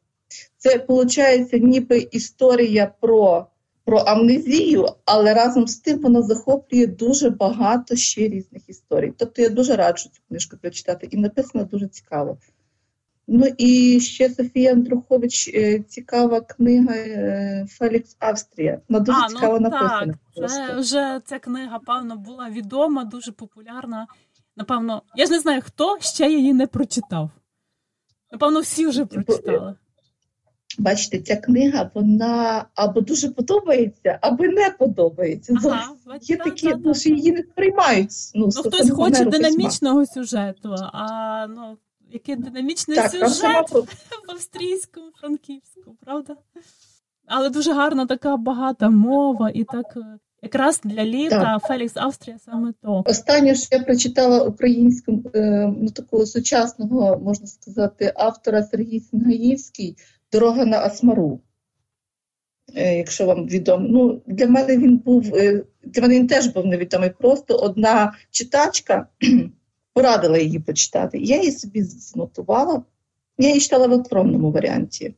Це 0.56 0.85
виходить, 0.88 1.52
ніби 1.52 2.08
історія 2.11 2.92
про 3.00 3.46
про 3.87 3.99
амнезію, 3.99 4.87
але 5.05 5.35
разом 5.35 5.66
з 5.66 5.76
тим 5.76 5.99
вона 5.99 6.23
захоплює 6.23 6.87
дуже 6.87 7.31
багато 7.31 7.97
ще 7.97 8.21
різних 8.21 8.69
історій. 8.69 9.12
Тобто 9.16 9.43
я 9.43 9.49
дуже 9.49 9.76
раджу 9.76 10.09
цю 10.09 10.21
книжку 10.28 10.57
прочитати, 10.57 11.09
і 11.11 11.16
написано 11.16 11.64
дуже 11.64 11.88
цікаво. 11.88 12.38
Ну 13.28 13.47
і 13.59 14.00
ще 14.00 14.31
Софія 14.31 14.73
Андрухович, 14.73 15.49
е, 15.49 15.81
цікава 15.88 16.40
книга 16.40 16.95
е, 16.95 17.66
Фелікс 17.69 18.16
Австрія. 18.19 18.81
Вона 18.88 19.00
дуже 19.00 19.19
а, 19.19 19.23
ну 19.23 19.35
цікаво 19.35 19.55
ну, 19.61 19.61
написана. 19.61 20.14
Так, 20.37 20.50
Це 20.50 20.75
вже 20.76 21.21
ця 21.25 21.38
книга, 21.38 21.78
певно, 21.78 22.16
була 22.16 22.50
відома, 22.50 23.05
дуже 23.05 23.33
популярна. 23.33 24.07
Напевно, 24.57 25.02
я 25.16 25.26
ж 25.26 25.33
не 25.33 25.40
знаю, 25.40 25.62
хто 25.62 25.99
ще 26.00 26.31
її 26.31 26.52
не 26.52 26.66
прочитав. 26.66 27.31
Напевно, 28.33 28.61
всі 28.61 28.87
вже 28.87 29.07
прочитали. 29.07 29.75
Бачите, 30.78 31.18
ця 31.18 31.37
книга 31.37 31.90
вона 31.95 32.64
або 32.75 33.00
дуже 33.00 33.30
подобається, 33.30 34.18
або 34.21 34.45
не 34.45 34.71
подобається. 34.78 35.54
Ага, 35.64 35.88
Є 36.23 36.37
такі, 36.37 36.75
ну, 36.85 36.95
що 36.95 37.11
її 37.11 37.33
не 37.33 37.42
сприймають. 37.42 38.11
Ну, 38.35 38.49
ну 38.56 38.62
хтось 38.62 38.90
хоче 38.90 39.25
динамічного 39.25 40.00
письма. 40.00 40.14
сюжету, 40.14 40.75
а 40.92 41.47
ну, 41.47 41.76
який 42.12 42.37
динамічний 42.37 42.97
так, 42.97 43.11
сюжет 43.11 43.71
в 43.71 44.30
австрійському, 44.30 45.06
франківському, 45.21 45.97
правда? 46.04 46.37
Але 47.26 47.50
дуже 47.50 47.73
гарна 47.73 48.06
така 48.06 48.37
багата 48.37 48.90
мова, 48.90 49.50
і 49.54 49.64
так 49.64 49.97
е, 49.97 50.18
якраз 50.42 50.80
для 50.85 51.04
літа 51.04 51.40
так. 51.40 51.62
Фелікс 51.62 51.97
Австрія 51.97 52.38
саме 52.38 52.73
то. 52.83 53.02
Останнє, 53.06 53.54
що 53.54 53.68
я 53.76 53.83
прочитала 53.83 54.45
українському 54.45 55.23
е, 55.35 55.75
ну, 55.80 55.90
такого 55.90 56.26
сучасного, 56.26 57.18
можна 57.18 57.47
сказати, 57.47 58.12
автора 58.16 58.62
Сергій 58.62 59.00
Сінгаївський. 59.00 59.97
Дорога 60.33 60.64
на 60.64 60.78
Асмару. 60.80 61.40
Е, 62.75 62.97
якщо 62.97 63.26
вам 63.26 63.47
відомо, 63.47 63.87
ну 63.88 64.23
для 64.26 64.47
мене 64.47 64.76
він 64.76 64.97
був 64.97 65.35
е, 65.35 65.64
для 65.85 66.02
мене 66.02 66.14
він 66.14 66.26
теж 66.26 66.47
був 66.47 66.66
невідомий. 66.66 67.11
Просто 67.11 67.54
одна 67.54 68.14
читачка 68.30 69.06
порадила 69.92 70.38
її 70.38 70.59
почитати. 70.59 71.18
Я 71.18 71.37
її 71.37 71.52
собі 71.52 71.83
знотувала, 71.83 72.83
я 73.38 73.49
її 73.49 73.61
читала 73.61 73.87
в 73.87 73.92
електронному 73.92 74.50
варіанті. 74.50 75.14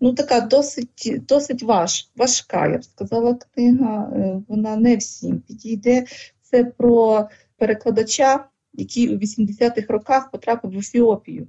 Ну, 0.00 0.14
така 0.14 0.40
досить 0.40 1.20
досить 1.28 1.62
важ, 1.62 2.10
важка, 2.16 2.66
я 2.68 2.78
б 2.78 2.84
сказала, 2.84 3.34
книга. 3.34 4.12
Е, 4.16 4.42
вона 4.48 4.76
не 4.76 4.96
всім 4.96 5.40
підійде. 5.40 6.04
Це 6.42 6.64
про 6.64 7.28
перекладача, 7.56 8.44
який 8.72 9.14
у 9.14 9.18
80-х 9.18 9.86
роках 9.88 10.30
потрапив 10.30 10.70
в 10.70 10.78
Ефіопію. 10.78 11.46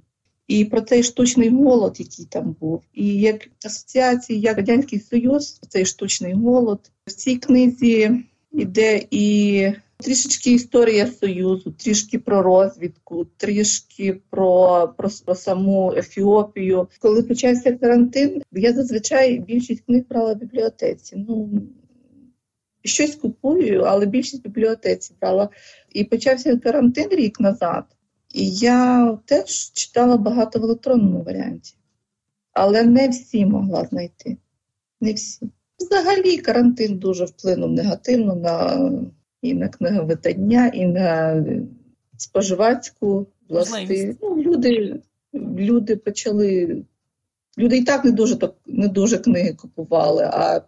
І 0.48 0.64
про 0.64 0.80
цей 0.80 1.02
штучний 1.02 1.50
голод, 1.50 1.96
який 1.98 2.24
там 2.24 2.56
був, 2.60 2.82
і 2.94 3.06
як 3.06 3.48
асоціації, 3.64 4.40
як 4.40 4.56
Радянський 4.56 5.00
Союз, 5.00 5.60
цей 5.68 5.86
штучний 5.86 6.32
голод. 6.32 6.90
В 7.06 7.12
цій 7.12 7.36
книзі 7.36 8.10
йде 8.52 9.02
і 9.10 9.72
трішечки 9.96 10.52
історія 10.52 11.06
Союзу, 11.06 11.70
трішки 11.70 12.18
про 12.18 12.42
розвідку, 12.42 13.24
трішки 13.36 14.20
про, 14.30 14.94
про, 14.96 15.08
про 15.24 15.34
саму 15.34 15.92
Ефіопію. 15.96 16.88
Коли 16.98 17.22
почався 17.22 17.72
карантин, 17.72 18.42
я 18.52 18.72
зазвичай 18.72 19.38
більшість 19.38 19.84
книг 19.86 20.04
брала 20.08 20.32
в 20.32 20.36
бібліотеці. 20.36 21.24
Ну, 21.28 21.62
Щось 22.86 23.14
купую, 23.14 23.82
але 23.82 24.06
більшість 24.06 24.44
в 24.44 24.48
бібліотеці 24.48 25.14
брала. 25.20 25.48
І 25.92 26.04
почався 26.04 26.56
карантин 26.56 27.08
рік 27.10 27.40
назад. 27.40 27.84
І 28.34 28.50
я 28.50 29.18
теж 29.24 29.72
читала 29.72 30.16
багато 30.16 30.60
в 30.60 30.64
електронному 30.64 31.22
варіанті, 31.22 31.74
але 32.52 32.82
не 32.82 33.08
всі 33.08 33.46
могла 33.46 33.84
знайти. 33.84 34.36
Не 35.00 35.12
всі. 35.12 35.50
Взагалі, 35.78 36.38
карантин 36.38 36.98
дуже 36.98 37.24
вплинув 37.24 37.70
негативно 37.70 38.34
на 38.34 38.90
і 39.42 39.54
на 39.54 39.68
книговидання, 39.68 40.66
і 40.66 40.86
на 40.86 41.44
споживацьку 42.16 43.26
власти. 43.48 44.16
Ну, 44.22 44.36
люди 44.36 45.00
люди 45.34 45.96
почали. 45.96 46.82
Люди 47.58 47.78
і 47.78 47.84
так 47.84 48.04
не 48.04 48.10
дуже 48.10 48.38
не 48.66 48.88
дуже 48.88 49.18
книги 49.18 49.52
купували, 49.52 50.30
а 50.32 50.60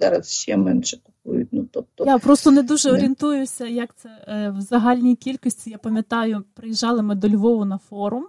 зараз 0.00 0.30
ще 0.32 0.56
менше 0.56 0.98
купують. 1.02 1.48
Ну, 1.52 1.68
тобто, 1.70 2.04
Я 2.04 2.18
просто 2.18 2.50
не 2.50 2.62
дуже 2.62 2.88
не. 2.88 2.94
орієнтуюся, 2.94 3.66
як 3.66 3.96
це 3.96 4.08
е, 4.28 4.50
в 4.50 4.60
загальній 4.60 5.16
кількості. 5.16 5.70
Я 5.70 5.78
пам'ятаю, 5.78 6.44
приїжджали 6.54 7.02
ми 7.02 7.14
до 7.14 7.28
Львову 7.28 7.64
на 7.64 7.78
форум, 7.78 8.26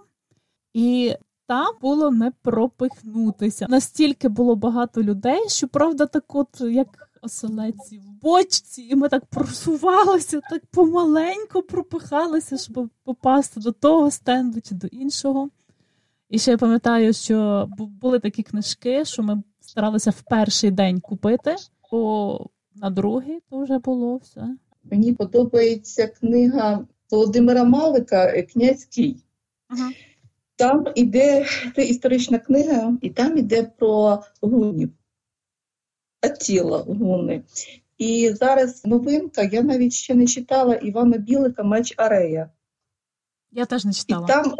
і 0.74 1.14
там 1.46 1.74
було 1.80 2.10
не 2.10 2.32
пропихнутися. 2.42 3.66
Настільки 3.68 4.28
було 4.28 4.56
багато 4.56 5.02
людей, 5.02 5.48
що 5.48 5.68
правда, 5.68 6.06
так 6.06 6.34
от 6.34 6.60
як 6.60 7.08
оселеці 7.22 7.98
в 7.98 8.22
бочці, 8.22 8.82
і 8.82 8.94
ми 8.94 9.08
так 9.08 9.24
просувалися, 9.26 10.40
так 10.50 10.62
помаленьку 10.66 11.62
пропихалися, 11.62 12.58
щоб 12.58 12.88
попасти 13.04 13.60
до 13.60 13.72
того 13.72 14.10
стенду 14.10 14.60
чи 14.60 14.74
до 14.74 14.86
іншого. 14.86 15.48
І 16.28 16.38
ще 16.38 16.50
я 16.50 16.58
пам'ятаю, 16.58 17.12
що 17.12 17.68
були 17.78 18.18
такі 18.18 18.42
книжки, 18.42 19.04
що 19.04 19.22
ми 19.22 19.42
старалися 19.72 20.10
в 20.10 20.22
перший 20.22 20.70
день 20.70 21.00
купити, 21.00 21.56
бо 21.90 22.46
на 22.74 22.90
другий 22.90 23.40
то 23.50 23.58
вже 23.58 23.78
було 23.78 24.16
все. 24.16 24.56
Мені 24.84 25.12
подобається 25.12 26.06
книга 26.06 26.86
Володимира 27.10 27.64
Малика 27.64 28.42
Князький. 28.42 29.24
Ага. 29.68 29.90
Там 30.56 30.86
іде 30.94 31.46
це 31.76 31.84
історична 31.84 32.38
книга, 32.38 32.98
і 33.02 33.10
там 33.10 33.38
іде 33.38 33.62
про 33.62 34.22
гунів, 34.42 34.90
Атіла 36.20 36.78
гуни. 36.78 37.42
І 37.98 38.32
зараз 38.34 38.84
новинка, 38.84 39.42
я 39.42 39.62
навіть 39.62 39.92
ще 39.92 40.14
не 40.14 40.26
читала 40.26 40.74
Івана 40.74 41.18
Білика 41.18 41.62
Меч 41.62 41.94
Арея. 41.96 42.50
Я 43.52 43.66
теж 43.66 43.84
не 43.84 43.92
читала. 43.92 44.24
І 44.24 44.28
там 44.28 44.54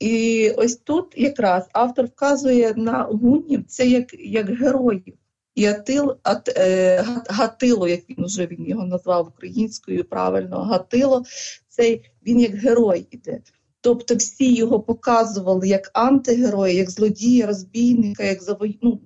і 0.00 0.50
ось 0.50 0.76
тут 0.76 1.14
якраз 1.16 1.68
автор 1.72 2.06
вказує 2.06 2.74
на 2.76 3.02
гунів 3.02 3.64
це 3.66 3.86
як 3.86 4.14
як 4.14 4.50
героїв. 4.50 5.14
І 5.54 5.66
Атил, 5.66 6.16
Ат, 6.22 6.48
е, 6.56 7.04
Гатило, 7.28 7.88
як 7.88 8.10
він 8.10 8.24
вже 8.24 8.46
він 8.46 8.66
його 8.66 8.86
назвав 8.86 9.28
українською 9.28 10.04
правильно, 10.04 10.58
Гатило, 10.58 11.24
цей 11.68 12.10
він 12.26 12.40
як 12.40 12.54
герой 12.54 13.06
іде. 13.10 13.40
Тобто 13.80 14.14
всі 14.14 14.54
його 14.54 14.80
показували 14.80 15.68
як 15.68 15.90
антигероя, 15.92 16.72
як 16.72 16.90
злодія, 16.90 17.46
розбійника, 17.46 18.24
як 18.24 18.42
завой... 18.42 18.78
ну, 18.82 19.00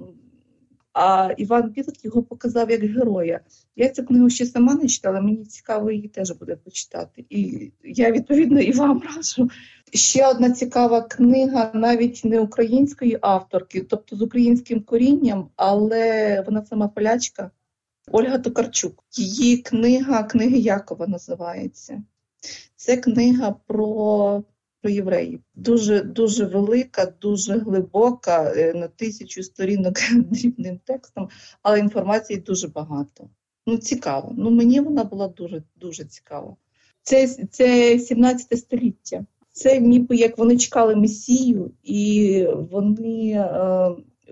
а 0.93 1.35
Іван 1.37 1.71
Білик 1.71 2.05
його 2.05 2.23
показав 2.23 2.71
як 2.71 2.81
героя. 2.81 3.41
Я 3.77 3.89
цю 3.89 4.05
книгу 4.05 4.31
ще 4.31 4.47
сама 4.47 4.75
не 4.75 4.89
читала, 4.89 5.21
мені 5.21 5.45
цікаво 5.45 5.91
її 5.91 6.09
теж 6.09 6.31
буде 6.31 6.57
почитати. 6.57 7.25
І 7.31 7.71
я 7.85 8.13
відповідно 8.13 8.61
і 8.61 8.73
вам 8.73 9.03
раджу. 9.17 9.51
Ще 9.93 10.27
одна 10.27 10.51
цікава 10.51 11.03
книга, 11.03 11.71
навіть 11.75 12.25
не 12.25 12.41
української 12.41 13.19
авторки, 13.21 13.81
тобто 13.81 14.17
з 14.17 14.23
українським 14.23 14.83
корінням, 14.83 15.49
але 15.57 16.41
вона 16.47 16.67
сама 16.67 16.89
полячка. 16.89 17.51
Ольга 18.13 18.39
Токарчук. 18.39 19.05
Її 19.13 19.57
книга, 19.57 20.23
книги 20.23 20.59
Якова 20.59 21.07
називається. 21.07 22.03
Це 22.77 22.97
книга 22.97 23.55
про 23.67 24.45
про 24.83 24.91
євреїв. 24.91 25.41
Дуже 25.55 26.03
дуже 26.03 26.45
велика, 26.45 27.07
дуже 27.21 27.59
глибока, 27.59 28.53
е, 28.57 28.75
на 28.75 28.89
тисячу 28.89 29.43
сторінок 29.43 29.95
дрібним 30.15 30.79
текстом, 30.85 31.29
але 31.63 31.79
інформації 31.79 32.41
дуже 32.41 32.69
багато. 32.69 33.31
Ну, 33.67 33.77
цікаво. 33.77 34.35
Ну, 34.37 34.51
мені 34.51 34.81
вона 34.81 35.05
була 35.05 35.29
дуже 35.29 35.63
дуже 35.77 36.05
цікава. 36.05 36.57
Це 37.03 37.29
це 37.29 37.99
17 37.99 38.59
століття. 38.59 39.25
Це 39.53 39.81
ніби 39.81 40.17
як 40.17 40.39
вони 40.39 40.57
чекали 40.57 40.97
Месію, 40.97 41.71
і 41.85 42.47
вони 42.71 43.31
е, 43.31 43.45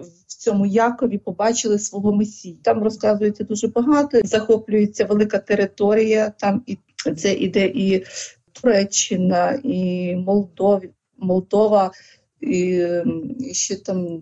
в 0.00 0.24
цьому 0.26 0.66
Якові 0.66 1.18
побачили 1.18 1.78
свого 1.78 2.12
Месію. 2.12 2.56
Там 2.62 2.82
розказується 2.82 3.44
дуже 3.44 3.68
багато, 3.68 4.20
захоплюється 4.24 5.04
велика 5.04 5.38
територія, 5.38 6.32
там 6.38 6.62
і 6.66 6.78
це 7.16 7.34
іде 7.34 7.66
і 7.66 8.04
Туреччина, 8.52 9.60
і 9.64 10.16
Молдові, 10.16 10.90
Молдова, 11.18 11.92
і, 12.40 12.82
і 13.40 13.54
ще 13.54 13.76
там 13.76 14.20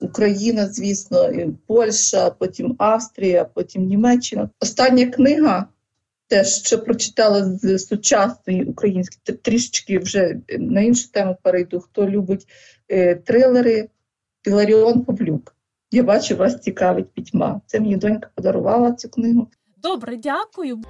Україна, 0.00 0.68
звісно, 0.68 1.30
і 1.30 1.50
Польща, 1.66 2.30
потім 2.30 2.74
Австрія, 2.78 3.44
потім 3.44 3.86
Німеччина. 3.86 4.50
Остання 4.60 5.06
книга, 5.06 5.66
теж 6.28 6.48
що 6.48 6.78
прочитала 6.78 7.44
з 7.44 7.78
сучасної 7.78 8.64
української, 8.64 9.36
трішечки 9.36 9.98
вже 9.98 10.36
на 10.58 10.80
іншу 10.80 11.10
тему 11.10 11.36
перейду. 11.42 11.80
Хто 11.80 12.08
любить 12.08 12.46
е, 12.88 13.14
трилери, 13.14 13.88
Іларіон 14.44 15.04
Павлюк. 15.04 15.56
Я 15.90 16.02
бачу, 16.02 16.36
вас 16.36 16.60
цікавить 16.60 17.10
пітьма. 17.10 17.60
Це 17.66 17.80
мені 17.80 17.96
донька 17.96 18.30
подарувала 18.34 18.92
цю 18.92 19.08
книгу. 19.08 19.48
Добре, 19.82 20.16
дякую. 20.16 20.82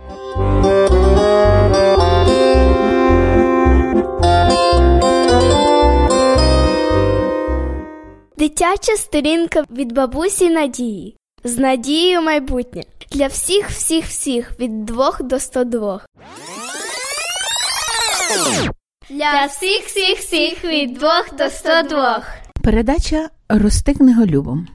Дитяча 8.38 8.96
сторінка 8.96 9.64
від 9.70 9.92
бабусі 9.92 10.50
Надії. 10.50 11.16
З 11.44 11.58
надією 11.58 12.22
майбутнє. 12.22 12.82
Для 13.10 13.26
всіх, 13.26 13.70
всіх, 13.70 14.06
всіх 14.06 14.60
від 14.60 14.84
2 14.84 15.16
до 15.20 15.40
102. 15.40 16.00
Для 19.10 19.46
всіх, 19.46 19.86
всіх, 19.86 20.18
всіх 20.18 20.64
від 20.64 20.94
2 20.94 21.24
до 21.38 21.50
102. 21.50 22.24
Передача 22.62 23.30
Рости 23.48 23.94
книголюбом. 23.94 24.68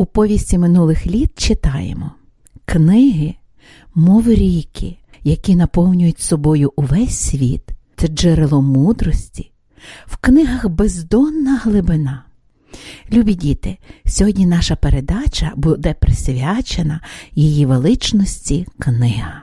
У 0.00 0.06
повісті 0.06 0.58
минулих 0.58 1.06
літ 1.06 1.30
читаємо 1.38 2.10
книги, 2.64 3.34
мов 3.94 4.28
ріки, 4.28 4.98
які 5.24 5.56
наповнюють 5.56 6.20
собою 6.20 6.72
увесь 6.76 7.18
світ, 7.18 7.62
це 7.96 8.08
джерело 8.08 8.62
мудрості, 8.62 9.52
в 10.06 10.16
книгах 10.16 10.68
бездонна 10.68 11.58
глибина. 11.58 12.24
Любі 13.12 13.34
діти, 13.34 13.78
сьогодні 14.06 14.46
наша 14.46 14.76
передача 14.76 15.52
буде 15.56 15.94
присвячена 15.94 17.00
її 17.32 17.66
величності 17.66 18.66
книга. 18.78 19.42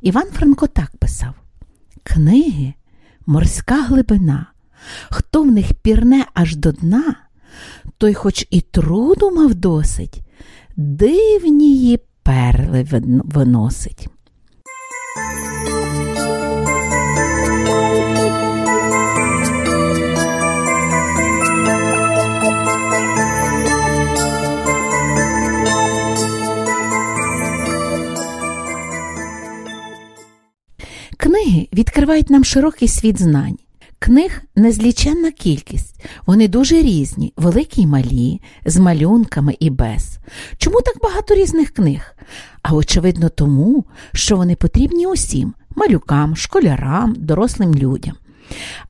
Іван 0.00 0.26
Франко 0.32 0.66
так 0.66 0.96
писав: 0.96 1.34
Книги 2.02 2.74
морська 3.26 3.82
глибина, 3.82 4.46
хто 5.10 5.42
в 5.42 5.52
них 5.52 5.74
пірне 5.74 6.24
аж 6.34 6.56
до 6.56 6.72
дна 6.72 7.27
той 7.98 8.14
хоч 8.14 8.46
і 8.50 8.60
труду 8.60 9.30
мав 9.30 9.54
досить, 9.54 10.20
дивнії 10.76 11.98
перли 12.22 12.86
виносить. 13.24 14.08
Книги 31.16 31.68
відкривають 31.72 32.30
нам 32.30 32.44
широкий 32.44 32.88
світ 32.88 33.20
знань, 33.20 33.58
Книг 33.98 34.42
незліченна 34.56 35.30
кількість, 35.30 36.04
вони 36.26 36.48
дуже 36.48 36.82
різні, 36.82 37.32
великі 37.36 37.82
й 37.82 37.86
малі, 37.86 38.40
з 38.64 38.76
малюнками 38.76 39.56
і 39.60 39.70
без. 39.70 40.18
Чому 40.58 40.80
так 40.80 40.96
багато 41.02 41.34
різних 41.34 41.70
книг? 41.70 42.14
А 42.62 42.74
очевидно, 42.74 43.28
тому, 43.28 43.84
що 44.12 44.36
вони 44.36 44.56
потрібні 44.56 45.06
усім 45.06 45.54
малюкам, 45.76 46.36
школярам, 46.36 47.14
дорослим 47.18 47.74
людям. 47.74 48.14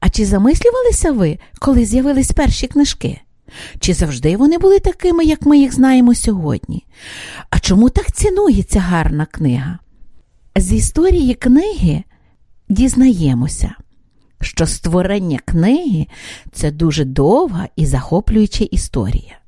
А 0.00 0.08
чи 0.08 0.24
замислювалися 0.24 1.12
ви, 1.12 1.38
коли 1.58 1.84
з'явились 1.84 2.32
перші 2.32 2.66
книжки? 2.66 3.20
Чи 3.80 3.94
завжди 3.94 4.36
вони 4.36 4.58
були 4.58 4.78
такими, 4.78 5.24
як 5.24 5.42
ми 5.42 5.58
їх 5.58 5.74
знаємо 5.74 6.14
сьогодні? 6.14 6.84
А 7.50 7.58
чому 7.58 7.90
так 7.90 8.12
цінується 8.12 8.80
гарна 8.80 9.26
книга? 9.26 9.78
З 10.56 10.72
історії 10.72 11.34
книги 11.34 12.02
дізнаємося, 12.68 13.74
що 14.40 14.66
створення 14.66 15.38
книги 15.44 16.06
це 16.52 16.70
дуже 16.70 17.04
довга 17.04 17.68
і 17.76 17.86
захоплююча 17.86 18.64
історія. 18.64 19.38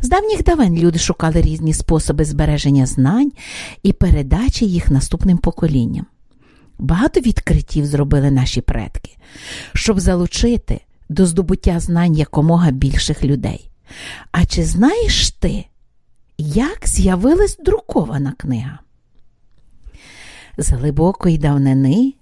З 0.00 0.08
давніх 0.08 0.44
давен 0.44 0.78
люди 0.78 0.98
шукали 0.98 1.42
різні 1.42 1.74
способи 1.74 2.24
збереження 2.24 2.86
знань 2.86 3.32
і 3.82 3.92
передачі 3.92 4.66
їх 4.66 4.90
наступним 4.90 5.38
поколінням. 5.38 6.06
Багато 6.78 7.20
відкриттів 7.20 7.86
зробили 7.86 8.30
наші 8.30 8.60
предки, 8.60 9.16
щоб 9.74 10.00
залучити 10.00 10.80
до 11.08 11.26
здобуття 11.26 11.80
знань 11.80 12.16
якомога 12.16 12.70
більших 12.70 13.24
людей. 13.24 13.70
А 14.32 14.46
чи 14.46 14.64
знаєш 14.64 15.30
ти, 15.30 15.64
як 16.38 16.78
з'явилась 16.84 17.56
друкована 17.64 18.32
книга? 18.38 18.78
З 20.58 20.70
глибокої 20.70 21.38
давнини 21.38 22.14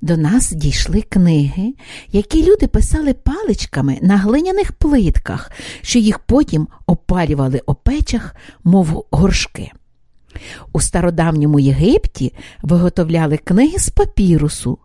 до 0.00 0.16
нас 0.16 0.50
дійшли 0.50 1.02
книги, 1.02 1.74
які 2.12 2.44
люди 2.44 2.66
писали 2.66 3.14
паличками 3.14 3.98
на 4.02 4.16
глиняних 4.16 4.72
плитках, 4.72 5.50
що 5.82 5.98
їх 5.98 6.18
потім 6.18 6.68
опалювали 6.86 7.62
у 7.66 7.74
печах, 7.74 8.36
мов 8.64 9.06
горшки. 9.10 9.72
У 10.72 10.80
стародавньому 10.80 11.60
Єгипті 11.60 12.32
виготовляли 12.62 13.36
книги 13.36 13.78
з 13.78 13.88
папірусу. 13.88 14.78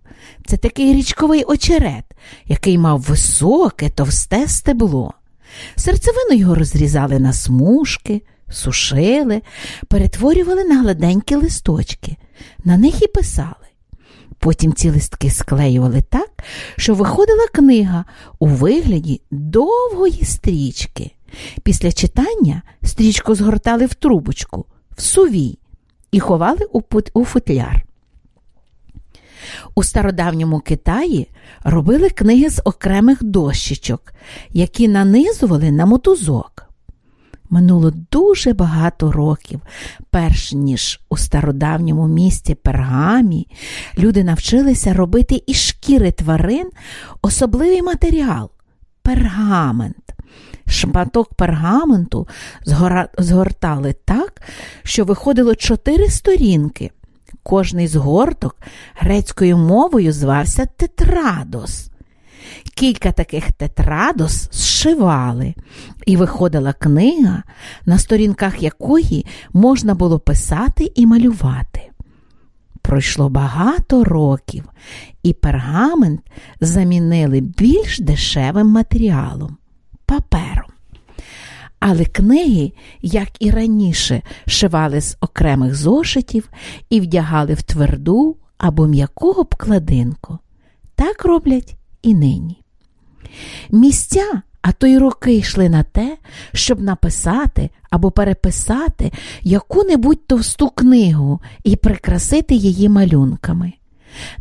Це 0.45 0.57
такий 0.57 0.93
річковий 0.93 1.43
очерет, 1.43 2.05
який 2.45 2.77
мав 2.77 2.99
високе, 2.99 3.89
товсте 3.89 4.47
стебло. 4.47 5.13
Серцевину 5.75 6.33
його 6.33 6.55
розрізали 6.55 7.19
на 7.19 7.33
смужки, 7.33 8.21
сушили, 8.51 9.41
перетворювали 9.87 10.63
на 10.63 10.81
гладенькі 10.81 11.35
листочки, 11.35 12.17
на 12.63 12.77
них 12.77 13.01
і 13.01 13.07
писали. 13.07 13.68
Потім 14.39 14.73
ці 14.73 14.89
листки 14.89 15.29
склеювали 15.29 16.01
так, 16.01 16.29
що 16.77 16.93
виходила 16.93 17.47
книга 17.53 18.05
у 18.39 18.47
вигляді 18.47 19.21
довгої 19.31 20.25
стрічки. 20.25 21.11
Після 21.63 21.91
читання 21.91 22.61
стрічку 22.83 23.35
згортали 23.35 23.85
в 23.85 23.93
трубочку, 23.93 24.65
в 24.97 25.01
сувій 25.01 25.57
і 26.11 26.19
ховали 26.19 26.65
у 27.13 27.25
футляр. 27.25 27.85
У 29.75 29.83
стародавньому 29.83 30.59
Китаї 30.59 31.27
робили 31.63 32.09
книги 32.09 32.49
з 32.49 32.61
окремих 32.65 33.23
дощечок, 33.23 34.13
які 34.49 34.87
нанизували 34.87 35.71
на 35.71 35.85
мотузок. 35.85 36.68
Минуло 37.49 37.93
дуже 38.11 38.53
багато 38.53 39.11
років, 39.11 39.61
перш 40.09 40.53
ніж 40.53 40.99
у 41.09 41.17
стародавньому 41.17 42.07
місті 42.07 42.55
пергамі 42.55 43.47
люди 43.97 44.23
навчилися 44.23 44.93
робити 44.93 45.43
із 45.47 45.55
шкіри 45.55 46.11
тварин 46.11 46.69
особливий 47.21 47.81
матеріал 47.81 48.49
пергамент. 49.01 49.95
Шматок 50.67 51.33
пергаменту 51.33 52.27
згортали 53.17 53.95
так, 54.05 54.41
що 54.83 55.05
виходило 55.05 55.55
чотири 55.55 56.09
сторінки. 56.09 56.91
Кожний 57.43 57.87
згорток 57.87 58.57
грецькою 58.95 59.57
мовою 59.57 60.13
звався 60.13 60.65
тетрадос. 60.65 61.89
Кілька 62.79 63.11
таких 63.11 63.51
тетрадос 63.51 64.49
зшивали, 64.51 65.55
і 66.05 66.17
виходила 66.17 66.73
книга, 66.73 67.43
на 67.85 67.97
сторінках 67.97 68.63
якої 68.63 69.25
можна 69.53 69.95
було 69.95 70.19
писати 70.19 70.91
і 70.95 71.05
малювати. 71.05 71.81
Пройшло 72.81 73.29
багато 73.29 74.03
років, 74.03 74.63
і 75.23 75.33
пергамент 75.33 76.21
замінили 76.61 77.41
більш 77.41 77.99
дешевим 77.99 78.67
матеріалом 78.67 79.57
папером. 80.05 80.71
Але 81.79 82.05
книги, 82.05 82.71
як 83.01 83.29
і 83.39 83.51
раніше, 83.51 84.21
шивали 84.47 85.01
з 85.01 85.17
окремих 85.21 85.75
зошитів 85.75 86.49
і 86.89 86.99
вдягали 86.99 87.53
в 87.53 87.61
тверду 87.61 88.35
або 88.57 88.87
м'яку 88.87 89.31
обкладинку. 89.31 90.37
Так 90.95 91.25
роблять 91.25 91.75
і 92.01 92.13
нині. 92.13 92.63
Місця, 93.69 94.41
а 94.61 94.71
то 94.71 94.87
й 94.87 94.97
роки 94.97 95.35
йшли 95.35 95.69
на 95.69 95.83
те, 95.83 96.17
щоб 96.53 96.81
написати 96.81 97.69
або 97.89 98.11
переписати 98.11 99.11
яку-небудь 99.41 100.27
товсту 100.27 100.69
книгу 100.69 101.39
і 101.63 101.75
прикрасити 101.75 102.55
її 102.55 102.89
малюнками. 102.89 103.73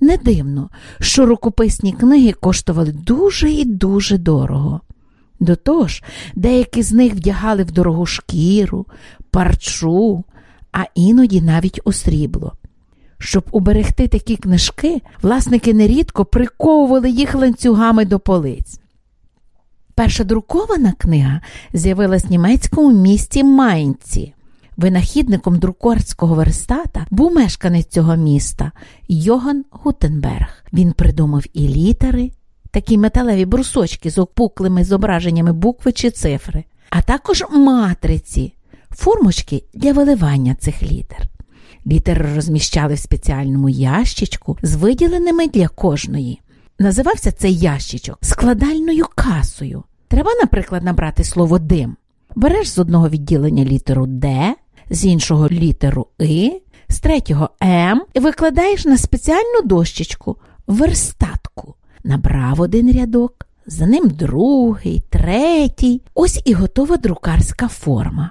Не 0.01 0.17
дивно, 0.17 0.71
що 1.01 1.27
рукописні 1.27 1.93
книги 1.93 2.33
коштували 2.33 2.93
дуже 2.93 3.51
і 3.51 3.65
дуже 3.65 4.19
дорого. 4.19 4.81
До 5.41 5.57
того 5.57 5.89
ж, 5.89 6.03
деякі 6.35 6.83
з 6.83 6.93
них 6.93 7.15
вдягали 7.15 7.63
в 7.63 7.71
дорогу 7.71 8.07
шкіру, 8.07 8.87
парчу, 9.31 10.25
а 10.73 10.85
іноді 10.95 11.41
навіть 11.41 11.81
у 11.85 11.93
срібло. 11.93 12.53
Щоб 13.19 13.45
уберегти 13.51 14.09
такі 14.09 14.37
книжки, 14.37 15.03
власники 15.23 15.75
нерідко 15.75 16.25
приковували 16.25 17.11
їх 17.11 17.35
ланцюгами 17.35 18.05
до 18.05 18.19
полиць. 18.19 18.81
Перша 19.95 20.25
друкована 20.25 20.93
книга 20.93 21.41
з'явилась 21.73 22.25
в 22.25 22.31
німецькому 22.31 23.03
місті 23.03 23.45
Майнці. 23.45 24.35
Винахідником 24.77 25.59
друкарського 25.59 26.35
верстата 26.35 27.07
був 27.11 27.33
мешканець 27.33 27.87
цього 27.87 28.17
міста 28.17 28.73
Йоган 29.09 29.65
Гутенберг. 29.71 30.65
Він 30.73 30.93
придумав 30.93 31.45
і 31.53 31.69
літери, 31.69 32.31
такі 32.71 32.99
металеві 32.99 33.45
брусочки 33.45 34.11
з 34.11 34.19
опуклими 34.19 34.85
зображеннями 34.85 35.53
букви 35.53 35.93
чи 35.93 36.11
цифри, 36.11 36.65
а 36.91 37.03
також 37.03 37.45
матриці, 37.51 38.55
формочки 38.91 39.65
для 39.75 39.93
виливання 39.93 40.55
цих 40.55 40.83
літер. 40.83 41.29
Літери 41.89 42.35
розміщали 42.35 42.95
в 42.95 42.99
спеціальному 42.99 43.69
ящичку 43.69 44.59
з 44.63 44.75
виділеними 44.75 45.49
для 45.49 45.69
кожної. 45.69 46.41
Називався 46.79 47.33
цей 47.33 47.57
ящичок 47.57 48.19
складальною 48.21 49.05
касою. 49.15 49.83
Треба, 50.09 50.31
наприклад, 50.41 50.85
набрати 50.85 51.25
слово 51.25 51.59
дим. 51.59 51.97
Береш 52.35 52.71
з 52.71 52.79
одного 52.79 53.09
відділення 53.09 53.65
літеру 53.65 54.07
Д, 54.07 54.55
з 54.91 55.05
іншого 55.05 55.49
літеру 55.49 56.07
И, 56.23 56.61
з 56.89 57.01
третього 57.01 57.51
М 57.63 58.03
і 58.15 58.21
викладаєш 58.21 58.85
на 58.85 58.99
спеціальну 58.99 59.63
дощечку 59.65 60.37
верстатку. 60.67 61.75
Набрав 62.05 62.61
один 62.61 62.93
рядок, 62.93 63.47
за 63.67 63.87
ним 63.87 64.09
другий, 64.09 65.03
третій. 65.11 66.03
Ось 66.15 66.43
і 66.45 66.53
готова 66.53 66.97
друкарська 66.97 67.69
форма. 67.69 68.31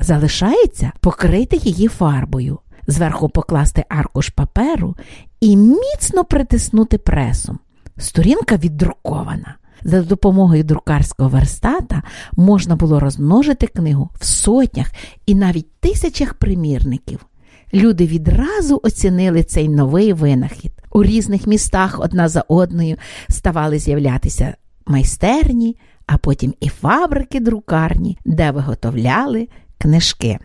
Залишається 0.00 0.92
покрити 1.00 1.56
її 1.56 1.88
фарбою, 1.88 2.58
зверху 2.88 3.28
покласти 3.28 3.84
аркуш 3.88 4.28
паперу 4.28 4.96
і 5.40 5.56
міцно 5.56 6.24
притиснути 6.24 6.98
пресом. 6.98 7.58
Сторінка 7.98 8.56
віддрукована. 8.56 9.56
За 9.82 10.02
допомогою 10.02 10.64
друкарського 10.64 11.28
верстата 11.28 12.02
можна 12.36 12.76
було 12.76 13.00
розмножити 13.00 13.66
книгу 13.66 14.10
в 14.20 14.24
сотнях 14.24 14.92
і 15.26 15.34
навіть 15.34 15.72
тисячах 15.80 16.34
примірників. 16.34 17.26
Люди 17.74 18.06
відразу 18.06 18.80
оцінили 18.82 19.42
цей 19.42 19.68
новий 19.68 20.12
винахід. 20.12 20.72
У 20.90 21.04
різних 21.04 21.46
містах 21.46 22.00
одна 22.00 22.28
за 22.28 22.44
одною 22.48 22.96
ставали 23.28 23.78
з'являтися 23.78 24.54
майстерні, 24.86 25.76
а 26.06 26.18
потім 26.18 26.54
і 26.60 26.68
фабрики 26.68 27.40
друкарні, 27.40 28.18
де 28.24 28.50
виготовляли 28.50 29.48
книжки. 29.78 30.38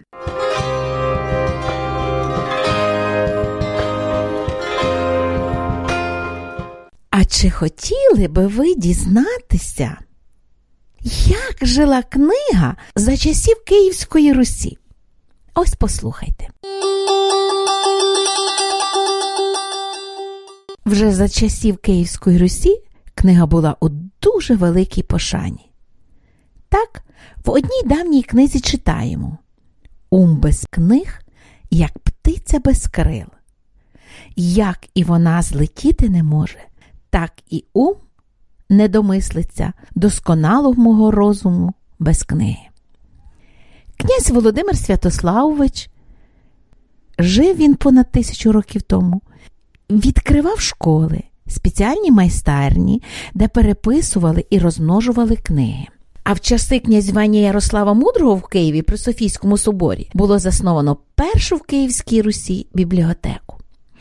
Чи 7.43 7.49
хотіли 7.49 8.27
би 8.27 8.47
ви 8.47 8.75
дізнатися, 8.75 9.97
як 11.27 11.56
жила 11.62 12.03
книга 12.03 12.75
за 12.95 13.17
часів 13.17 13.56
Київської 13.65 14.34
Русі? 14.34 14.77
Ось 15.53 15.75
послухайте. 15.75 16.47
Вже 20.86 21.12
за 21.12 21.29
часів 21.29 21.77
Київської 21.77 22.38
Русі 22.38 22.82
книга 23.15 23.45
була 23.45 23.75
у 23.79 23.89
дуже 24.21 24.56
великій 24.56 25.03
пошані. 25.03 25.71
Так, 26.69 27.03
в 27.45 27.49
одній 27.49 27.84
давній 27.86 28.23
книзі 28.23 28.60
читаємо 28.60 29.38
Ум 30.10 30.38
без 30.38 30.65
книг, 30.69 31.21
як 31.71 31.99
птиця 31.99 32.60
без 32.60 32.88
крил. 32.88 33.27
Як 34.36 34.79
і 34.93 35.03
вона 35.03 35.41
злетіти 35.41 36.10
не 36.10 36.23
може, 36.23 36.60
так 37.13 37.32
і 37.49 37.65
ум 37.73 37.95
не 38.69 38.88
домислиться 38.88 39.73
досконалого 39.95 41.12
розуму 41.12 41.73
без 41.99 42.23
книги. 42.23 42.69
Князь 43.97 44.32
Володимир 44.32 44.78
Святославович 44.78 45.89
жив 47.19 47.58
він 47.58 47.76
понад 47.76 48.12
тисячу 48.12 48.52
років 48.52 48.82
тому, 48.82 49.21
відкривав 49.89 50.60
школи, 50.60 51.23
спеціальні 51.47 52.12
майстерні, 52.12 53.02
де 53.34 53.47
переписували 53.47 54.45
і 54.49 54.60
розмножували 54.60 55.36
книги. 55.36 55.86
А 56.23 56.34
в 56.34 56.39
часи 56.39 56.80
князювання 56.80 57.39
Ярослава 57.39 57.93
Мудрого 57.93 58.36
в 58.36 58.47
Києві 58.47 58.82
при 58.82 58.97
Софійському 58.97 59.58
соборі 59.58 60.10
було 60.13 60.39
засновано 60.39 60.97
першу 61.15 61.56
в 61.56 61.62
Київській 61.62 62.21
Русі 62.21 62.67
бібліотеку. 62.73 63.52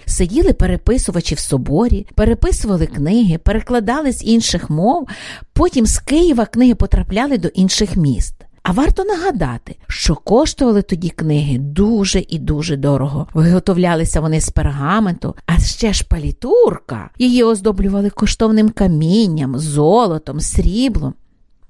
Сиділи 0.06 0.52
переписувачі 0.52 1.34
в 1.34 1.38
соборі, 1.38 2.06
переписували 2.14 2.86
книги, 2.86 3.38
перекладали 3.38 4.12
з 4.12 4.24
інших 4.24 4.70
мов, 4.70 5.08
потім 5.52 5.86
з 5.86 5.98
Києва 5.98 6.46
книги 6.46 6.74
потрапляли 6.74 7.38
до 7.38 7.48
інших 7.48 7.96
міст. 7.96 8.34
А 8.62 8.72
варто 8.72 9.04
нагадати, 9.04 9.76
що 9.88 10.14
коштували 10.14 10.82
тоді 10.82 11.10
книги 11.10 11.58
дуже 11.58 12.24
і 12.28 12.38
дуже 12.38 12.76
дорого. 12.76 13.26
Виготовлялися 13.34 14.20
вони 14.20 14.40
з 14.40 14.50
пергаменту, 14.50 15.34
а 15.46 15.58
ще 15.58 15.92
ж 15.92 16.04
палітурка. 16.08 17.10
Її 17.18 17.42
оздоблювали 17.42 18.10
коштовним 18.10 18.70
камінням, 18.70 19.58
золотом, 19.58 20.40
сріблом. 20.40 21.14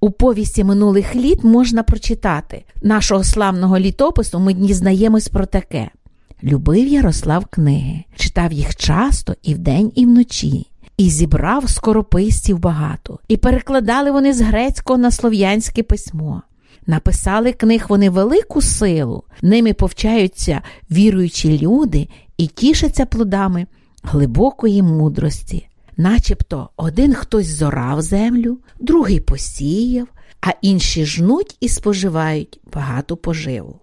У 0.00 0.10
повісті 0.10 0.64
минулих 0.64 1.14
літ 1.14 1.44
можна 1.44 1.82
прочитати 1.82 2.64
нашого 2.82 3.24
славного 3.24 3.78
літопису. 3.78 4.38
Ми 4.38 4.52
дізнаємось 4.52 5.28
про 5.28 5.46
таке. 5.46 5.90
Любив 6.44 6.88
Ярослав 6.88 7.46
книги, 7.46 8.05
читав 8.16 8.52
їх 8.52 8.76
часто 8.76 9.35
і 9.42 9.55
вдень, 9.55 9.92
і 9.94 10.07
вночі, 10.07 10.66
і 10.96 11.11
зібрав 11.11 11.70
скорописців 11.70 12.59
багато, 12.59 13.18
і 13.28 13.37
перекладали 13.37 14.11
вони 14.11 14.33
з 14.33 14.40
грецького 14.40 14.98
на 14.98 15.11
слов'янське 15.11 15.83
письмо. 15.83 16.42
Написали 16.87 17.52
книг 17.52 17.87
вони 17.88 18.11
велику 18.11 18.62
силу, 18.62 19.24
ними 19.42 19.72
повчаються 19.72 20.62
віруючі 20.90 21.59
люди 21.59 22.09
і 22.37 22.46
тішаться 22.46 23.07
плодами 23.07 23.66
глибокої 24.02 24.83
мудрості. 24.83 25.68
Начебто 25.96 26.68
один 26.76 27.14
хтось 27.14 27.46
зорав 27.46 28.02
землю, 28.02 28.59
другий 28.81 29.20
посіяв, 29.20 30.09
а 30.40 30.50
інші 30.62 31.05
жнуть 31.05 31.57
і 31.61 31.68
споживають 31.68 32.61
багату 32.72 33.16
поживу. 33.16 33.81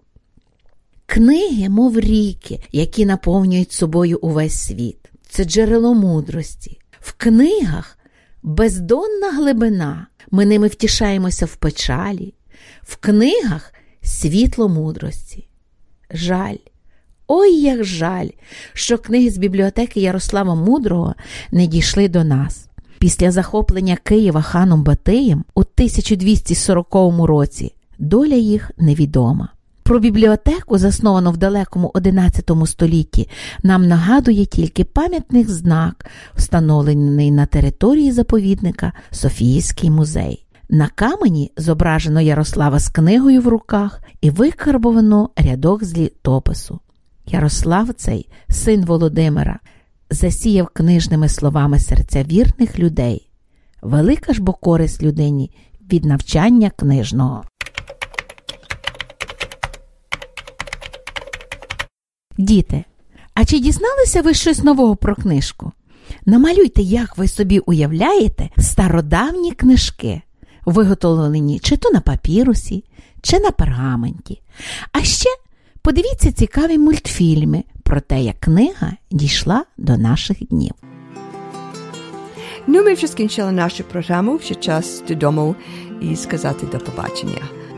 Книги, 1.12 1.68
мов 1.68 2.00
ріки, 2.00 2.60
які 2.72 3.06
наповнюють 3.06 3.72
собою 3.72 4.18
увесь 4.22 4.58
світ, 4.58 5.10
це 5.28 5.44
джерело 5.44 5.94
мудрості. 5.94 6.78
В 7.00 7.12
книгах 7.12 7.98
бездонна 8.42 9.30
глибина, 9.32 10.06
ми 10.30 10.46
ними 10.46 10.68
втішаємося 10.68 11.46
в 11.46 11.56
печалі, 11.56 12.34
в 12.82 12.96
книгах 12.96 13.74
світло 14.02 14.68
мудрості. 14.68 15.48
Жаль, 16.10 16.56
ой 17.26 17.60
як 17.60 17.84
жаль, 17.84 18.28
що 18.72 18.98
книги 18.98 19.30
з 19.30 19.38
бібліотеки 19.38 20.00
Ярослава 20.00 20.54
Мудрого 20.54 21.14
не 21.52 21.66
дійшли 21.66 22.08
до 22.08 22.24
нас. 22.24 22.66
Після 22.98 23.30
захоплення 23.30 23.96
Києва 23.96 24.42
ханом 24.42 24.82
Батиєм 24.82 25.44
у 25.54 25.60
1240 25.60 26.94
році 27.26 27.74
доля 27.98 28.36
їх 28.36 28.70
невідома. 28.78 29.48
Про 29.90 29.98
бібліотеку, 29.98 30.78
засновану 30.78 31.30
в 31.30 31.36
далекому 31.36 31.92
XI 31.94 32.66
столітті, 32.66 33.28
нам 33.62 33.88
нагадує 33.88 34.46
тільки 34.46 34.84
пам'ятний 34.84 35.44
знак, 35.44 36.06
встановлений 36.34 37.30
на 37.30 37.46
території 37.46 38.12
заповідника 38.12 38.92
Софійський 39.10 39.90
музей. 39.90 40.46
На 40.68 40.88
камені 40.88 41.52
зображено 41.56 42.20
Ярослава 42.20 42.78
з 42.78 42.88
книгою 42.88 43.40
в 43.40 43.48
руках 43.48 44.00
і 44.20 44.30
викарбовано 44.30 45.30
рядок 45.36 45.84
з 45.84 45.98
літопису. 45.98 46.80
Ярослав 47.26 47.92
цей, 47.92 48.28
син 48.48 48.84
Володимира, 48.84 49.58
засіяв 50.10 50.68
книжними 50.68 51.28
словами 51.28 51.78
серця 51.78 52.22
вірних 52.22 52.78
людей. 52.78 53.30
Велика 53.82 54.32
ж 54.32 54.42
бо 54.42 54.52
користь 54.52 55.02
людині 55.02 55.50
від 55.92 56.04
навчання 56.04 56.70
книжного. 56.70 57.44
Діти, 62.40 62.84
а 63.34 63.44
чи 63.44 63.58
дізналися 63.58 64.22
ви 64.22 64.34
щось 64.34 64.64
нового 64.64 64.96
про 64.96 65.14
книжку? 65.14 65.72
Намалюйте, 66.26 66.82
як 66.82 67.18
ви 67.18 67.28
собі 67.28 67.58
уявляєте, 67.58 68.48
стародавні 68.58 69.52
книжки, 69.52 70.22
виготовлені 70.66 71.58
чи 71.58 71.76
то 71.76 71.90
на 71.90 72.00
папірусі, 72.00 72.84
чи 73.22 73.38
на 73.38 73.50
пергаменті. 73.50 74.42
А 74.92 75.02
ще 75.02 75.28
подивіться 75.82 76.32
цікаві 76.32 76.78
мультфільми 76.78 77.64
про 77.82 78.00
те, 78.00 78.20
як 78.22 78.40
книга 78.40 78.92
дійшла 79.10 79.64
до 79.78 79.96
наших 79.96 80.48
днів. 80.48 80.72
Ну, 82.66 82.82
ми 82.82 82.94
вже 82.94 83.06
скінчили 83.06 83.52
нашу 83.52 83.84
програму, 83.84 84.36
вже 84.36 84.54
час 84.54 85.02
додому 85.08 85.54
і 86.00 86.16
сказати 86.16 86.66
до 86.72 86.78
побачення. 86.78 87.59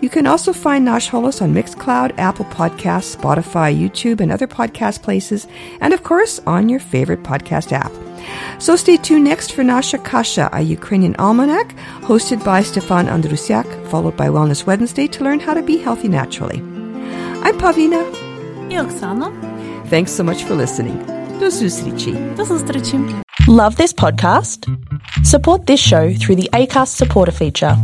You 0.00 0.08
can 0.10 0.26
also 0.26 0.52
find 0.52 0.86
Nosh 0.86 1.08
Holos 1.10 1.40
on 1.40 1.54
Mixcloud, 1.54 2.18
Apple 2.18 2.44
Podcasts, 2.46 3.16
Spotify, 3.16 3.74
YouTube, 3.74 4.20
and 4.20 4.30
other 4.32 4.46
podcast 4.46 5.02
places, 5.02 5.46
and 5.80 5.94
of 5.94 6.02
course 6.02 6.40
on 6.46 6.68
your 6.68 6.80
favorite 6.80 7.22
podcast 7.22 7.72
app. 7.72 7.92
So 8.58 8.76
stay 8.76 8.96
tuned 8.96 9.24
next 9.24 9.52
for 9.52 9.64
Nasha 9.64 9.98
Kasha, 9.98 10.50
a 10.52 10.60
Ukrainian 10.60 11.16
almanac 11.16 11.74
hosted 12.02 12.44
by 12.44 12.62
Stefan 12.62 13.06
Andrusiak, 13.06 13.66
followed 13.88 14.16
by 14.16 14.28
Wellness 14.28 14.66
Wednesday 14.66 15.06
to 15.08 15.24
learn 15.24 15.40
how 15.40 15.54
to 15.54 15.62
be 15.62 15.78
healthy 15.78 16.08
naturally. 16.08 16.60
I'm 17.42 17.58
Pavina. 17.58 18.04
І 18.70 18.78
Оксана. 18.80 19.32
Thanks 19.90 20.12
so 20.12 20.22
much 20.24 20.44
for 20.44 20.54
listening. 20.56 20.98
До 21.40 21.50
зустрічі. 21.50 22.16
До 22.36 22.44
зустрічі. 22.44 22.98
Love 23.48 23.74
this 23.80 23.94
podcast? 23.94 24.68
Support 25.24 25.60
this 25.66 25.80
show 25.90 26.04
through 26.20 26.38
the 26.42 26.50
ACAST 26.60 26.92
supporter 27.02 27.34
feature. 27.42 27.76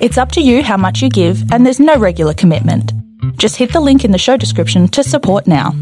It's 0.00 0.18
up 0.18 0.32
to 0.32 0.40
you 0.40 0.62
how 0.62 0.76
much 0.76 1.02
you 1.02 1.10
give, 1.10 1.52
and 1.52 1.64
there's 1.64 1.80
no 1.80 1.96
regular 1.98 2.34
commitment. 2.34 2.92
Just 3.36 3.56
hit 3.56 3.72
the 3.72 3.80
link 3.80 4.04
in 4.04 4.12
the 4.12 4.18
show 4.18 4.36
description 4.36 4.88
to 4.88 5.04
support 5.04 5.46
now. 5.46 5.72